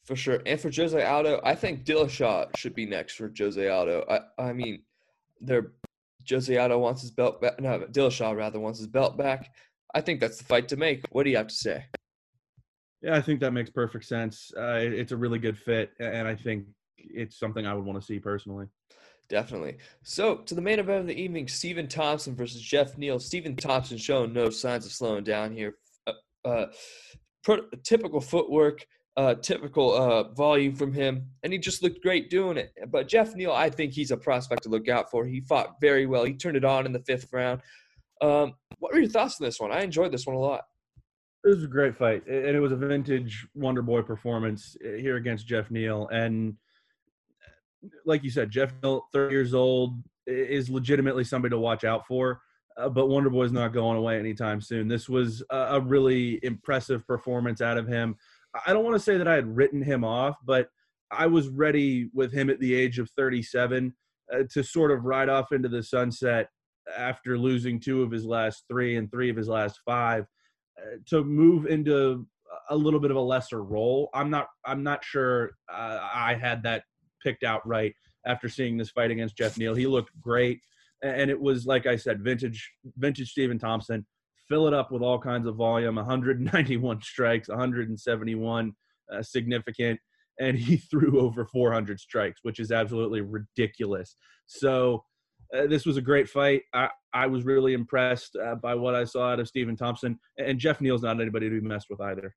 For 0.06 0.16
sure, 0.16 0.42
and 0.46 0.60
for 0.60 0.72
Jose 0.72 1.04
Aldo, 1.04 1.42
I 1.44 1.56
think 1.56 1.84
Dillashaw 1.84 2.56
should 2.56 2.76
be 2.76 2.86
next 2.86 3.16
for 3.16 3.32
Jose 3.38 3.68
Aldo. 3.68 4.06
I, 4.10 4.20
I 4.42 4.54
mean, 4.54 4.84
they're 5.42 5.72
Jose 6.30 6.56
Aldo 6.56 6.80
wants 6.80 7.02
his 7.02 7.12
belt 7.12 7.42
back. 7.42 7.60
No, 7.60 7.80
Dillashaw 7.80 8.36
rather 8.36 8.60
wants 8.60 8.80
his 8.80 8.88
belt 8.88 9.18
back. 9.18 9.52
I 9.94 10.02
think 10.02 10.20
that's 10.20 10.38
the 10.38 10.44
fight 10.44 10.68
to 10.70 10.78
make. 10.78 11.06
What 11.10 11.24
do 11.24 11.30
you 11.30 11.38
have 11.38 11.48
to 11.48 11.56
say? 11.56 11.86
Yeah, 13.02 13.16
I 13.16 13.22
think 13.22 13.40
that 13.42 13.52
makes 13.52 13.70
perfect 13.70 14.06
sense. 14.06 14.52
Uh, 14.58 14.80
it's 14.82 15.12
a 15.12 15.18
really 15.18 15.40
good 15.40 15.58
fit, 15.58 15.92
and 16.00 16.28
I 16.28 16.36
think 16.36 16.66
it's 16.98 17.40
something 17.40 17.66
I 17.66 17.74
would 17.74 17.86
want 17.86 18.00
to 18.00 18.06
see 18.06 18.20
personally. 18.20 18.68
Definitely. 19.28 19.78
So, 20.04 20.38
to 20.38 20.54
the 20.54 20.62
main 20.62 20.80
event 20.80 21.02
of 21.02 21.08
the 21.08 21.20
evening, 21.20 21.48
Stephen 21.48 21.88
Thompson 21.88 22.36
versus 22.36 22.62
Jeff 22.62 22.98
Neal. 22.98 23.20
Stephen 23.20 23.56
Thompson 23.56 23.98
showing 23.98 24.34
no 24.34 24.50
signs 24.50 24.86
of 24.86 24.92
slowing 24.92 25.24
down 25.24 25.52
here. 25.52 25.76
Uh, 26.06 26.48
uh, 26.48 26.66
pro- 27.44 27.68
typical 27.84 28.22
footwork, 28.22 28.86
uh, 29.18 29.34
typical 29.36 29.94
uh, 29.94 30.32
volume 30.34 30.76
from 30.76 30.94
him, 30.94 31.28
and 31.42 31.52
he 31.52 31.58
just 31.58 31.82
looked 31.82 32.04
great 32.04 32.30
doing 32.30 32.58
it. 32.58 32.72
But 32.90 33.08
Jeff 33.08 33.36
Neal, 33.36 33.52
I 33.52 33.70
think 33.70 33.94
he's 33.94 34.12
a 34.12 34.18
prospect 34.18 34.64
to 34.64 34.70
look 34.70 34.90
out 34.90 35.10
for. 35.10 35.26
He 35.26 35.42
fought 35.42 35.76
very 35.82 36.06
well. 36.06 36.24
He 36.24 36.34
turned 36.34 36.58
it 36.58 36.66
on 36.66 36.86
in 36.86 36.94
the 36.94 37.04
fifth 37.08 37.30
round. 37.34 37.62
Um, 38.22 38.54
what 38.80 38.94
were 38.94 39.00
your 39.00 39.10
thoughts 39.10 39.40
on 39.42 39.46
this 39.46 39.60
one? 39.60 39.72
I 39.72 39.82
enjoyed 39.82 40.12
this 40.12 40.28
one 40.28 40.36
a 40.36 40.40
lot. 40.40 40.66
It 41.44 41.50
was 41.50 41.64
a 41.64 41.68
great 41.68 41.96
fight, 41.96 42.26
and 42.28 42.56
it 42.56 42.60
was 42.60 42.72
a 42.72 42.76
vintage 42.76 43.48
Wonder 43.54 43.82
Boy 43.82 44.02
performance 44.02 44.76
eh, 44.84 44.98
here 44.98 45.16
against 45.16 45.48
Jeff 45.48 45.70
Neal. 45.70 46.08
And 46.08 46.56
like 48.06 48.24
you 48.24 48.30
said, 48.30 48.52
Jeff 48.52 48.74
Neal, 48.82 49.06
30 49.14 49.34
years 49.34 49.54
old, 49.54 49.98
is 50.28 50.70
legitimately 50.70 51.24
somebody 51.24 51.52
to 51.52 51.60
watch 51.60 51.84
out 51.84 52.06
for. 52.08 52.42
Uh, 52.78 52.90
but 52.90 53.08
Wonder 53.08 53.30
Boy's 53.30 53.52
not 53.52 53.74
going 53.74 53.98
away 53.98 54.20
anytime 54.20 54.60
soon. 54.60 54.88
This 54.88 55.08
was 55.08 55.44
a, 55.50 55.58
a 55.58 55.80
really 55.80 56.40
impressive 56.44 57.08
performance 57.08 57.62
out 57.62 57.78
of 57.78 57.88
him. 57.88 58.16
I 58.66 58.74
don't 58.74 58.84
want 58.84 58.96
to 58.96 59.04
say 59.04 59.18
that 59.18 59.28
I 59.28 59.36
had 59.36 59.56
written 59.56 59.82
him 59.82 60.04
off, 60.04 60.36
but 60.46 60.70
I 61.12 61.28
was 61.28 61.48
ready 61.48 62.10
with 62.14 62.34
him 62.34 62.50
at 62.50 62.60
the 62.60 62.74
age 62.74 63.00
of 63.00 63.10
37 63.12 63.94
uh, 64.34 64.44
to 64.52 64.64
sort 64.64 64.92
of 64.92 65.06
ride 65.06 65.30
off 65.30 65.52
into 65.52 65.70
the 65.70 65.84
sunset 65.84 66.50
after 66.98 67.38
losing 67.38 67.80
two 67.80 68.04
of 68.04 68.12
his 68.12 68.26
last 68.26 68.64
three 68.70 68.98
and 68.98 69.10
three 69.10 69.30
of 69.30 69.38
his 69.38 69.48
last 69.48 69.80
five 69.86 70.26
to 71.08 71.24
move 71.24 71.66
into 71.66 72.26
a 72.70 72.76
little 72.76 73.00
bit 73.00 73.12
of 73.12 73.18
a 73.18 73.22
lesser 73.22 73.64
role. 73.64 74.10
I'm 74.14 74.30
not 74.30 74.48
I'm 74.66 74.84
not 74.84 75.04
sure 75.04 75.52
uh, 75.72 76.00
I 76.14 76.36
had 76.36 76.64
that 76.64 76.84
picked 77.26 77.44
out 77.44 77.68
right 77.68 77.94
after 78.26 78.48
seeing 78.48 78.78
this 78.78 78.92
fight 78.92 79.12
against 79.12 79.38
Jeff 79.38 79.58
Neal. 79.58 79.76
He 79.76 79.88
looked 79.88 80.12
great, 80.22 80.60
and 81.04 81.30
it 81.30 81.40
was 81.40 81.66
like 81.66 81.86
I 81.86 81.96
said, 81.96 82.24
vintage 82.24 82.72
vintage 82.98 83.32
Stephen 83.32 83.60
Thompson. 83.60 84.06
Fill 84.48 84.68
it 84.68 84.74
up 84.74 84.92
with 84.92 85.02
all 85.02 85.20
kinds 85.20 85.48
of 85.48 85.56
volume. 85.56 85.96
191 85.96 87.02
strikes, 87.02 87.50
171 87.50 88.74
uh, 89.12 89.24
significant, 89.24 90.00
and 90.40 90.56
he 90.56 90.78
threw 90.92 91.20
over 91.20 91.46
400 91.46 92.00
strikes, 92.00 92.42
which 92.44 92.60
is 92.60 92.72
absolutely 92.72 93.22
ridiculous. 93.22 94.16
So 94.46 95.04
uh, 95.56 95.68
this 95.68 95.86
was 95.86 95.98
a 95.98 96.02
great 96.02 96.30
fight. 96.30 96.62
I, 96.74 96.90
I 97.14 97.28
was 97.28 97.44
really 97.44 97.74
impressed 97.74 98.36
uh, 98.36 98.56
by 98.56 98.76
what 98.76 98.96
I 98.96 99.04
saw 99.04 99.32
out 99.32 99.40
of 99.40 99.48
Stephen 99.48 99.76
Thompson, 99.76 100.20
and 100.38 100.60
Jeff 100.60 100.82
Neal's 100.82 101.04
not 101.04 101.20
anybody 101.20 101.50
to 101.50 101.62
be 101.62 101.68
messed 101.68 101.88
with 101.90 102.02
either. 102.02 102.36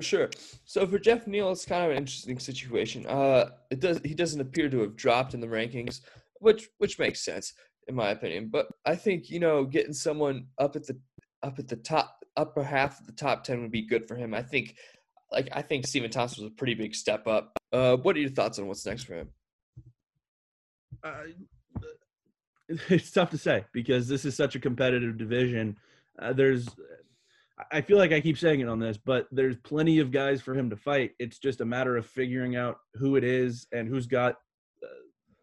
Sure. 0.00 0.30
So 0.64 0.86
for 0.86 0.98
Jeff 0.98 1.26
Neal, 1.26 1.50
it's 1.52 1.64
kind 1.64 1.84
of 1.84 1.90
an 1.90 1.96
interesting 1.98 2.38
situation. 2.38 3.06
Uh, 3.06 3.50
it 3.70 3.80
does 3.80 4.00
he 4.04 4.14
doesn't 4.14 4.40
appear 4.40 4.68
to 4.68 4.80
have 4.80 4.96
dropped 4.96 5.34
in 5.34 5.40
the 5.40 5.46
rankings, 5.46 6.00
which 6.40 6.68
which 6.78 6.98
makes 6.98 7.24
sense 7.24 7.52
in 7.86 7.94
my 7.94 8.10
opinion. 8.10 8.48
But 8.50 8.68
I 8.86 8.96
think 8.96 9.30
you 9.30 9.40
know 9.40 9.64
getting 9.64 9.92
someone 9.92 10.46
up 10.58 10.76
at 10.76 10.86
the 10.86 10.98
up 11.42 11.58
at 11.58 11.68
the 11.68 11.76
top 11.76 12.16
upper 12.36 12.62
half 12.62 13.00
of 13.00 13.06
the 13.06 13.12
top 13.12 13.44
ten 13.44 13.62
would 13.62 13.72
be 13.72 13.86
good 13.86 14.08
for 14.08 14.16
him. 14.16 14.34
I 14.34 14.42
think 14.42 14.76
like 15.30 15.48
I 15.52 15.62
think 15.62 15.86
Stephen 15.86 16.10
Thompson 16.10 16.44
was 16.44 16.52
a 16.52 16.56
pretty 16.56 16.74
big 16.74 16.94
step 16.94 17.26
up. 17.26 17.58
Uh, 17.72 17.96
what 17.96 18.16
are 18.16 18.20
your 18.20 18.30
thoughts 18.30 18.58
on 18.58 18.66
what's 18.66 18.86
next 18.86 19.04
for 19.04 19.14
him? 19.14 19.28
Uh, 21.02 21.22
it's 22.88 23.10
tough 23.10 23.30
to 23.30 23.38
say 23.38 23.64
because 23.72 24.08
this 24.08 24.24
is 24.24 24.36
such 24.36 24.54
a 24.54 24.60
competitive 24.60 25.18
division. 25.18 25.76
Uh, 26.18 26.32
there's, 26.32 26.68
I 27.72 27.80
feel 27.80 27.98
like 27.98 28.12
I 28.12 28.20
keep 28.20 28.38
saying 28.38 28.60
it 28.60 28.68
on 28.68 28.78
this, 28.78 28.96
but 28.96 29.26
there's 29.30 29.56
plenty 29.56 29.98
of 29.98 30.10
guys 30.10 30.40
for 30.40 30.54
him 30.54 30.70
to 30.70 30.76
fight. 30.76 31.12
It's 31.18 31.38
just 31.38 31.60
a 31.60 31.64
matter 31.64 31.96
of 31.96 32.06
figuring 32.06 32.56
out 32.56 32.78
who 32.94 33.16
it 33.16 33.24
is 33.24 33.66
and 33.72 33.88
who's 33.88 34.06
got 34.06 34.36
uh, 34.82 34.88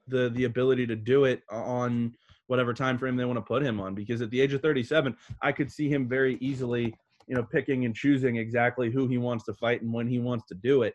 the 0.07 0.29
the 0.29 0.45
ability 0.45 0.87
to 0.87 0.95
do 0.95 1.25
it 1.25 1.41
on 1.49 2.15
whatever 2.47 2.73
time 2.73 2.97
frame 2.97 3.15
they 3.15 3.25
want 3.25 3.37
to 3.37 3.41
put 3.41 3.63
him 3.63 3.79
on. 3.79 3.93
Because 3.93 4.21
at 4.21 4.29
the 4.29 4.39
age 4.39 4.53
of 4.53 4.61
37, 4.61 5.15
I 5.41 5.51
could 5.51 5.71
see 5.71 5.89
him 5.89 6.07
very 6.07 6.37
easily, 6.39 6.93
you 7.27 7.35
know, 7.35 7.43
picking 7.43 7.85
and 7.85 7.95
choosing 7.95 8.37
exactly 8.37 8.89
who 8.89 9.07
he 9.07 9.17
wants 9.17 9.43
to 9.45 9.53
fight 9.53 9.81
and 9.81 9.93
when 9.93 10.07
he 10.07 10.19
wants 10.19 10.45
to 10.47 10.55
do 10.55 10.83
it. 10.83 10.93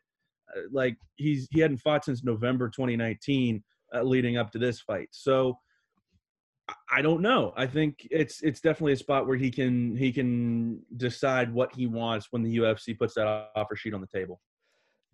Uh, 0.57 0.63
like 0.73 0.97
he's 1.17 1.49
he 1.51 1.61
hadn't 1.61 1.79
fought 1.79 2.05
since 2.05 2.25
November 2.25 2.69
2019, 2.69 3.63
uh, 3.95 4.03
leading 4.03 4.37
up 4.37 4.51
to 4.53 4.59
this 4.59 4.81
fight. 4.81 5.09
So 5.11 5.59
I 6.91 7.03
don't 7.03 7.23
know. 7.23 7.53
I 7.57 7.67
think 7.67 8.07
it's 8.11 8.43
it's 8.43 8.61
definitely 8.61 8.93
a 8.93 8.97
spot 8.97 9.27
where 9.27 9.37
he 9.37 9.51
can 9.51 9.97
he 9.97 10.13
can 10.13 10.81
decide 10.97 11.53
what 11.53 11.75
he 11.75 11.87
wants 11.87 12.29
when 12.31 12.43
the 12.43 12.59
UFC 12.59 12.99
puts 12.99 13.15
that 13.15 13.49
offer 13.55 13.77
sheet 13.77 13.95
on 13.95 14.01
the 14.01 14.07
table. 14.07 14.41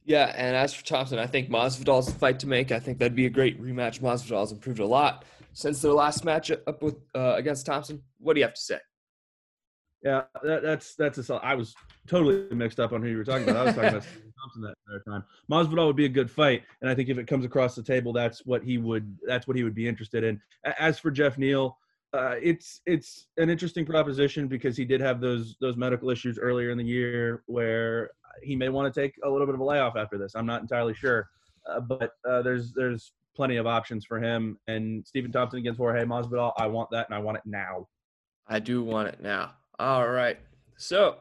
Yeah, 0.05 0.33
and 0.37 0.57
as 0.57 0.73
for 0.73 0.85
Thompson, 0.85 1.19
I 1.19 1.27
think 1.27 1.51
Masvidal's 1.51 2.07
the 2.07 2.19
fight 2.19 2.39
to 2.41 2.47
make. 2.47 2.73
I 2.73 2.81
think 2.81 2.99
that'd 2.99 3.15
be 3.15 3.27
a 3.27 3.31
great 3.31 3.61
rematch. 3.61 4.01
Masvidal's 4.01 4.53
improved 4.53 4.81
a 4.81 4.87
lot 4.87 5.25
since 5.53 5.83
their 5.83 5.93
last 5.93 6.25
match 6.25 6.51
up 6.51 6.83
with 6.83 6.97
uh, 7.15 7.35
against 7.37 7.67
Thompson. 7.67 8.03
What 8.19 8.35
do 8.35 8.41
you 8.41 8.47
have 8.47 8.55
to 8.55 8.61
say? 8.61 8.79
Yeah, 10.03 10.23
that, 10.45 10.63
that's 10.63 10.95
that's 10.95 11.19
a. 11.29 11.35
I 11.37 11.55
was 11.55 11.75
totally 12.07 12.47
mixed 12.55 12.79
up 12.79 12.93
on 12.93 13.03
who 13.03 13.09
you 13.09 13.17
were 13.17 13.25
talking 13.25 13.49
about. 13.49 13.63
I 13.63 13.65
was 13.65 13.75
talking 13.75 13.89
about 13.91 14.03
Thompson 14.41 14.63
that 14.63 14.75
entire 14.87 15.03
time. 15.09 15.25
Masvidal 15.51 15.87
would 15.87 15.97
be 15.97 16.05
a 16.05 16.11
good 16.11 16.31
fight, 16.31 16.63
and 16.81 16.91
I 16.91 16.95
think 16.95 17.09
if 17.09 17.19
it 17.19 17.27
comes 17.27 17.45
across 17.45 17.75
the 17.75 17.83
table, 17.83 18.13
that's 18.13 18.47
what 18.47 18.63
he 18.63 18.79
would 18.79 19.19
that's 19.27 19.49
what 19.49 19.57
he 19.57 19.65
would 19.65 19.75
be 19.75 19.89
interested 19.89 20.23
in. 20.23 20.41
As 20.79 21.01
for 21.01 21.11
Jeff 21.11 21.37
Neal, 21.37 21.77
uh, 22.13 22.37
it's 22.41 22.81
it's 22.87 23.27
an 23.39 23.51
interesting 23.51 23.85
proposition 23.85 24.47
because 24.47 24.77
he 24.77 24.85
did 24.85 25.01
have 25.01 25.21
those 25.21 25.57
those 25.61 25.77
medical 25.77 26.11
issues 26.11 26.39
earlier 26.39 26.71
in 26.71 26.79
the 26.79 26.85
year 26.85 27.43
where 27.47 28.11
he 28.43 28.55
may 28.55 28.69
want 28.69 28.93
to 28.93 29.01
take 29.01 29.15
a 29.25 29.29
little 29.29 29.47
bit 29.47 29.55
of 29.55 29.61
a 29.61 29.65
layoff 29.65 29.97
after 29.97 30.17
this. 30.17 30.35
I'm 30.37 30.47
not 30.47 30.63
entirely 30.63 30.95
sure, 30.95 31.29
uh, 31.69 31.81
but 31.81 32.13
uh, 32.29 32.43
there's 32.43 32.73
there's 32.73 33.13
plenty 33.35 33.57
of 33.57 33.67
options 33.67 34.05
for 34.05 34.21
him. 34.21 34.59
And 34.67 35.07
Stephen 35.07 35.31
Thompson 35.31 35.59
against 35.59 35.79
Jorge 35.79 36.05
Masvidal, 36.05 36.53
I 36.57 36.67
want 36.67 36.91
that, 36.91 37.07
and 37.09 37.15
I 37.15 37.19
want 37.19 37.37
it 37.39 37.45
now. 37.47 37.89
I 38.47 38.59
do 38.59 38.83
want 38.83 39.09
it 39.09 39.21
now. 39.21 39.53
All 39.79 40.09
right. 40.09 40.39
So, 40.77 41.17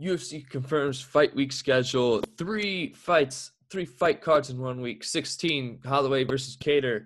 UFC 0.00 0.48
confirms 0.48 1.00
fight 1.00 1.34
week 1.34 1.52
schedule. 1.52 2.22
Three 2.38 2.94
fights, 2.94 3.52
three 3.70 3.84
fight 3.84 4.22
cards 4.22 4.48
in 4.48 4.58
one 4.58 4.80
week. 4.80 5.04
16, 5.04 5.80
Holloway 5.84 6.24
versus 6.24 6.56
Kattar. 6.56 7.04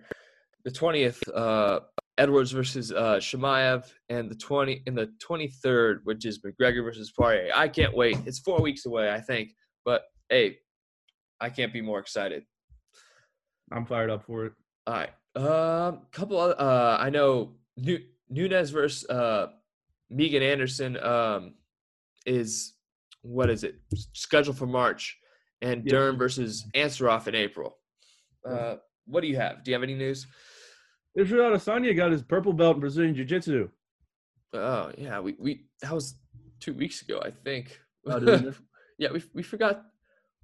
The 0.64 0.71
20th, 0.71 1.21
uh, 1.35 1.81
Edwards 2.19 2.52
versus 2.52 2.93
uh, 2.93 3.16
Chimaev. 3.16 3.85
And 4.09 4.31
the 4.31 4.37
20 4.37 4.83
in 4.87 4.95
the 4.95 5.12
23rd, 5.28 5.99
which 6.04 6.25
is 6.25 6.40
McGregor 6.40 6.85
versus 6.85 7.11
Poirier. 7.11 7.50
I 7.54 7.66
can't 7.66 7.97
wait. 7.97 8.16
It's 8.26 8.38
four 8.38 8.61
weeks 8.61 8.87
away, 8.87 9.11
I 9.11 9.21
think. 9.21 9.50
But 9.85 10.02
hey, 10.28 10.59
I 11.40 11.50
can't 11.50 11.73
be 11.73 11.81
more 11.81 11.99
excited. 11.99 12.45
I'm 13.73 13.87
fired 13.87 14.11
up 14.11 14.25
for 14.25 14.47
it. 14.47 14.52
All 14.87 14.95
right. 14.95 15.11
Um, 15.35 16.02
couple 16.12 16.40
of, 16.40 16.59
uh, 16.61 16.97
I 17.00 17.11
know 17.11 17.54
Nunes 17.76 18.71
versus 18.71 19.09
uh, 19.11 19.49
Megan 20.11 20.42
Anderson 20.42 20.96
um, 21.02 21.54
is 22.26 22.75
what 23.23 23.49
is 23.50 23.64
it 23.64 23.76
scheduled 24.12 24.56
for 24.58 24.66
March, 24.66 25.18
and 25.62 25.84
Yeah. 25.84 25.90
Dern 25.90 26.16
versus 26.18 26.66
Ansaroff 26.75 27.26
in 27.26 27.34
April. 27.34 27.78
Uh, 28.46 28.76
what 29.06 29.23
do 29.23 29.26
you 29.28 29.37
have? 29.37 29.64
Do 29.64 29.70
you 29.70 29.75
have 29.75 29.82
any 29.82 29.94
news? 29.94 30.26
Israel 31.16 31.50
Adesanya 31.50 31.96
got 31.96 32.11
his 32.12 32.23
purple 32.23 32.52
belt 32.52 32.76
in 32.76 32.80
Brazilian 32.80 33.14
Jiu-Jitsu. 33.14 33.68
Oh 34.52 34.92
yeah, 34.99 35.20
we 35.20 35.34
we 35.38 35.66
that 35.80 35.92
was 35.92 36.16
two 36.61 36.75
weeks 36.75 37.02
ago, 37.02 37.20
I 37.25 37.30
think. 37.30 37.80
Oh, 38.06 38.52
yeah, 38.99 39.11
we 39.11 39.23
we 39.32 39.42
forgot 39.42 39.84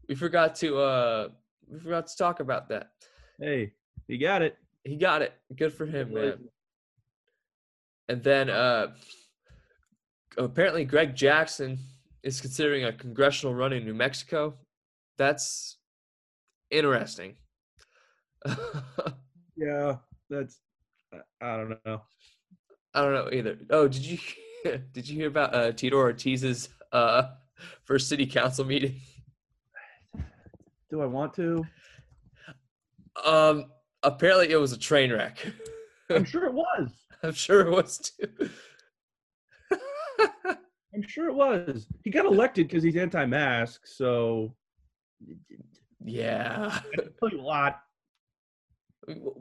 we 0.08 0.14
forgot 0.14 0.54
to 0.56 0.78
uh 0.78 1.28
we 1.68 1.78
forgot 1.78 2.06
to 2.06 2.16
talk 2.16 2.40
about 2.40 2.68
that. 2.70 2.90
hey, 3.38 3.72
he 4.08 4.16
got 4.18 4.42
it. 4.42 4.56
He 4.84 4.96
got 4.96 5.22
it. 5.22 5.34
Good 5.54 5.72
for 5.72 5.86
him, 5.86 6.14
man. 6.14 6.48
And 8.08 8.22
then 8.22 8.48
uh 8.50 8.88
apparently 10.36 10.84
Greg 10.84 11.14
Jackson 11.14 11.78
is 12.22 12.40
considering 12.40 12.84
a 12.84 12.92
congressional 12.92 13.54
run 13.54 13.72
in 13.72 13.84
New 13.84 13.94
Mexico. 13.94 14.54
That's 15.18 15.78
interesting. 16.70 17.34
Yeah, 19.56 19.96
that's. 20.30 20.58
I- 21.42 21.56
don't 21.58 21.78
know. 21.84 22.00
I 22.94 23.02
don't 23.02 23.12
know 23.12 23.28
either. 23.30 23.58
Oh, 23.68 23.86
did 23.88 24.02
you 24.04 24.18
did 24.94 25.06
you 25.06 25.16
hear 25.16 25.28
about 25.28 25.54
uh 25.54 25.72
Tito 25.72 25.96
Ortiz's 25.98 26.70
uh 26.92 27.24
first 27.84 28.08
city 28.08 28.24
council 28.26 28.64
meeting? 28.64 28.94
Do 30.88 31.02
I 31.02 31.06
want 31.06 31.34
to? 31.34 31.62
Um 33.22 33.66
apparently 34.02 34.50
it 34.50 34.56
was 34.56 34.72
a 34.72 34.78
train 34.78 35.12
wreck. 35.12 35.36
I'm 36.08 36.24
sure 36.32 36.46
it 36.46 36.54
was. 36.54 36.90
I'm 37.22 37.34
sure 37.34 37.60
it 37.60 37.70
was 37.70 37.98
too. 37.98 38.48
I'm 41.00 41.08
sure 41.08 41.28
it 41.28 41.34
was. 41.34 41.86
He 42.04 42.10
got 42.10 42.26
elected 42.26 42.68
because 42.68 42.82
he's 42.82 42.96
anti-mask, 42.96 43.86
so 43.86 44.54
yeah. 46.04 46.78
I 46.98 47.02
tell 47.18 47.30
you 47.30 47.40
a 47.40 47.42
lot. 47.42 47.80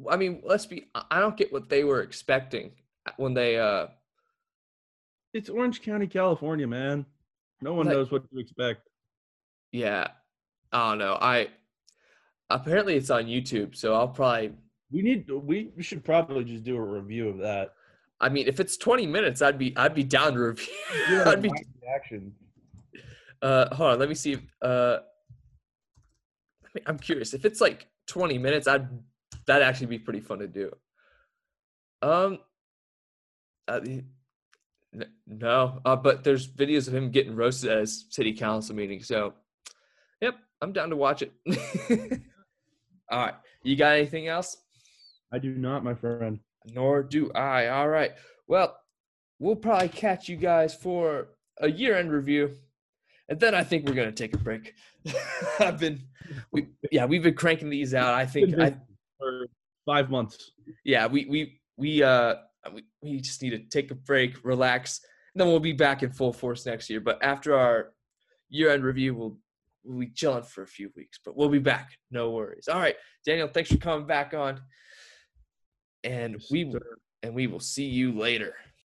I 0.10 0.16
mean, 0.16 0.42
let's 0.46 0.66
be 0.66 0.86
I- 0.96 1.06
I 1.12 1.20
don't 1.20 1.36
get 1.36 1.52
what 1.52 1.68
they 1.68 1.84
were 1.84 2.02
expecting 2.02 2.72
when 3.18 3.34
they 3.34 3.60
uh 3.60 3.88
It's 5.34 5.50
Orange 5.50 5.82
County, 5.82 6.08
California, 6.08 6.66
man. 6.66 7.06
No 7.62 7.74
one 7.74 7.88
Like- 7.88 7.96
knows 7.96 8.10
what 8.12 8.30
to 8.32 8.40
expect. 8.40 8.88
yeah. 9.74 10.08
I 10.72 10.90
don't 10.92 11.00
know. 11.00 11.18
I 11.20 11.50
apparently 12.50 12.96
it's 12.96 13.10
on 13.10 13.26
YouTube, 13.26 13.76
so 13.76 13.96
I'll 13.96 14.08
probably 14.08 14.54
We 14.92 15.02
need. 15.02 15.30
We 15.30 15.72
should 15.82 16.06
probably 16.06 16.46
just 16.46 16.64
do 16.64 16.78
a 16.78 16.82
review 16.82 17.28
of 17.28 17.40
that. 17.40 17.74
I 18.22 18.30
mean, 18.30 18.48
if 18.48 18.60
it's 18.60 18.78
20 18.78 19.08
minutes, 19.08 19.42
I'd 19.42 19.58
be 19.58 19.76
I'd 19.78 19.96
be 19.96 20.04
down 20.04 20.34
to 20.34 20.40
review. 20.40 20.74
Yeah, 21.10 21.24
I'd 21.28 21.42
be 21.42 21.50
my 21.50 21.64
reaction. 21.82 22.34
uh 23.42 23.74
hold 23.74 23.94
on, 23.94 24.00
let 24.00 24.10
me 24.10 24.16
see 24.16 24.34
if, 24.34 24.42
uh 24.62 25.00
I 26.64 26.68
mean, 26.76 26.84
I'm 26.86 27.00
curious. 27.00 27.34
If 27.34 27.46
it's 27.46 27.62
like 27.62 27.88
20 28.08 28.38
minutes, 28.38 28.68
I'd 28.68 28.88
that'd 29.46 29.66
actually 29.66 29.88
be 29.88 30.00
pretty 30.00 30.20
fun 30.20 30.40
to 30.40 30.48
do. 30.48 30.72
Um 32.02 32.40
uh, 33.68 33.82
no, 35.28 35.80
uh, 35.86 35.96
but 35.96 36.24
there's 36.24 36.48
videos 36.48 36.88
of 36.88 36.96
him 36.96 37.12
getting 37.12 37.36
roasted 37.36 37.70
at 37.72 37.80
his 37.80 38.06
city 38.10 38.34
council 38.34 38.76
meeting. 38.76 39.04
So, 39.04 39.34
yep, 40.22 40.36
I'm 40.62 40.74
down 40.74 40.90
to 40.90 40.96
watch 40.96 41.22
it. 41.22 41.32
All 43.12 43.20
right, 43.20 43.36
you 43.64 43.76
got 43.76 43.96
anything 43.96 44.28
else? 44.28 44.58
I 45.32 45.38
do 45.38 45.54
not, 45.54 45.84
my 45.84 45.94
friend. 45.94 46.40
Nor 46.74 47.04
do 47.04 47.32
I. 47.34 47.68
All 47.68 47.88
right. 47.88 48.12
Well, 48.48 48.76
we'll 49.40 49.56
probably 49.56 49.90
catch 49.90 50.30
you 50.30 50.36
guys 50.36 50.76
for 50.76 51.30
a 51.60 51.70
year-end 51.70 52.12
review, 52.12 52.56
and 53.28 53.40
then 53.40 53.56
I 53.56 53.64
think 53.64 53.88
we're 53.88 53.96
gonna 53.96 54.12
take 54.12 54.34
a 54.34 54.38
break. 54.38 54.74
I've 55.60 55.80
been, 55.80 56.00
we, 56.52 56.68
yeah, 56.92 57.06
we've 57.06 57.24
been 57.24 57.36
cranking 57.36 57.70
these 57.70 57.94
out. 57.94 58.14
I 58.14 58.26
think, 58.26 58.58
I, 58.60 58.76
for 59.18 59.48
five 59.86 60.10
months. 60.10 60.52
yeah, 60.84 61.08
we 61.08 61.26
we 61.26 61.60
we 61.78 62.04
uh 62.04 62.36
we, 62.74 62.84
we 63.02 63.20
just 63.22 63.42
need 63.42 63.52
to 63.52 63.60
take 63.60 63.92
a 63.92 63.96
break, 63.96 64.44
relax, 64.44 65.02
and 65.34 65.42
then 65.42 65.48
we'll 65.48 65.60
be 65.60 65.74
back 65.74 66.04
in 66.04 66.12
full 66.12 66.34
force 66.34 66.66
next 66.66 66.90
year. 66.90 67.00
But 67.00 67.24
after 67.24 67.56
our 67.56 67.94
year-end 68.50 68.84
review, 68.84 69.16
we'll 69.16 69.38
we'll 69.84 70.00
be 70.00 70.10
chilling 70.10 70.44
for 70.44 70.64
a 70.64 70.68
few 70.68 70.92
weeks, 70.96 71.20
but 71.24 71.36
we'll 71.36 71.50
be 71.50 71.60
back. 71.60 71.92
No 72.12 72.32
worries. 72.32 72.68
All 72.68 72.80
right, 72.80 72.96
Daniel, 73.26 73.48
thanks 73.48 73.72
for 73.72 73.78
coming 73.78 74.08
back 74.08 74.34
on, 74.34 74.60
and 76.04 76.42
we 76.52 76.74
and 77.24 77.34
we 77.34 77.48
will 77.48 77.60
see 77.60 77.86
you 77.86 78.12
later. 78.18 78.56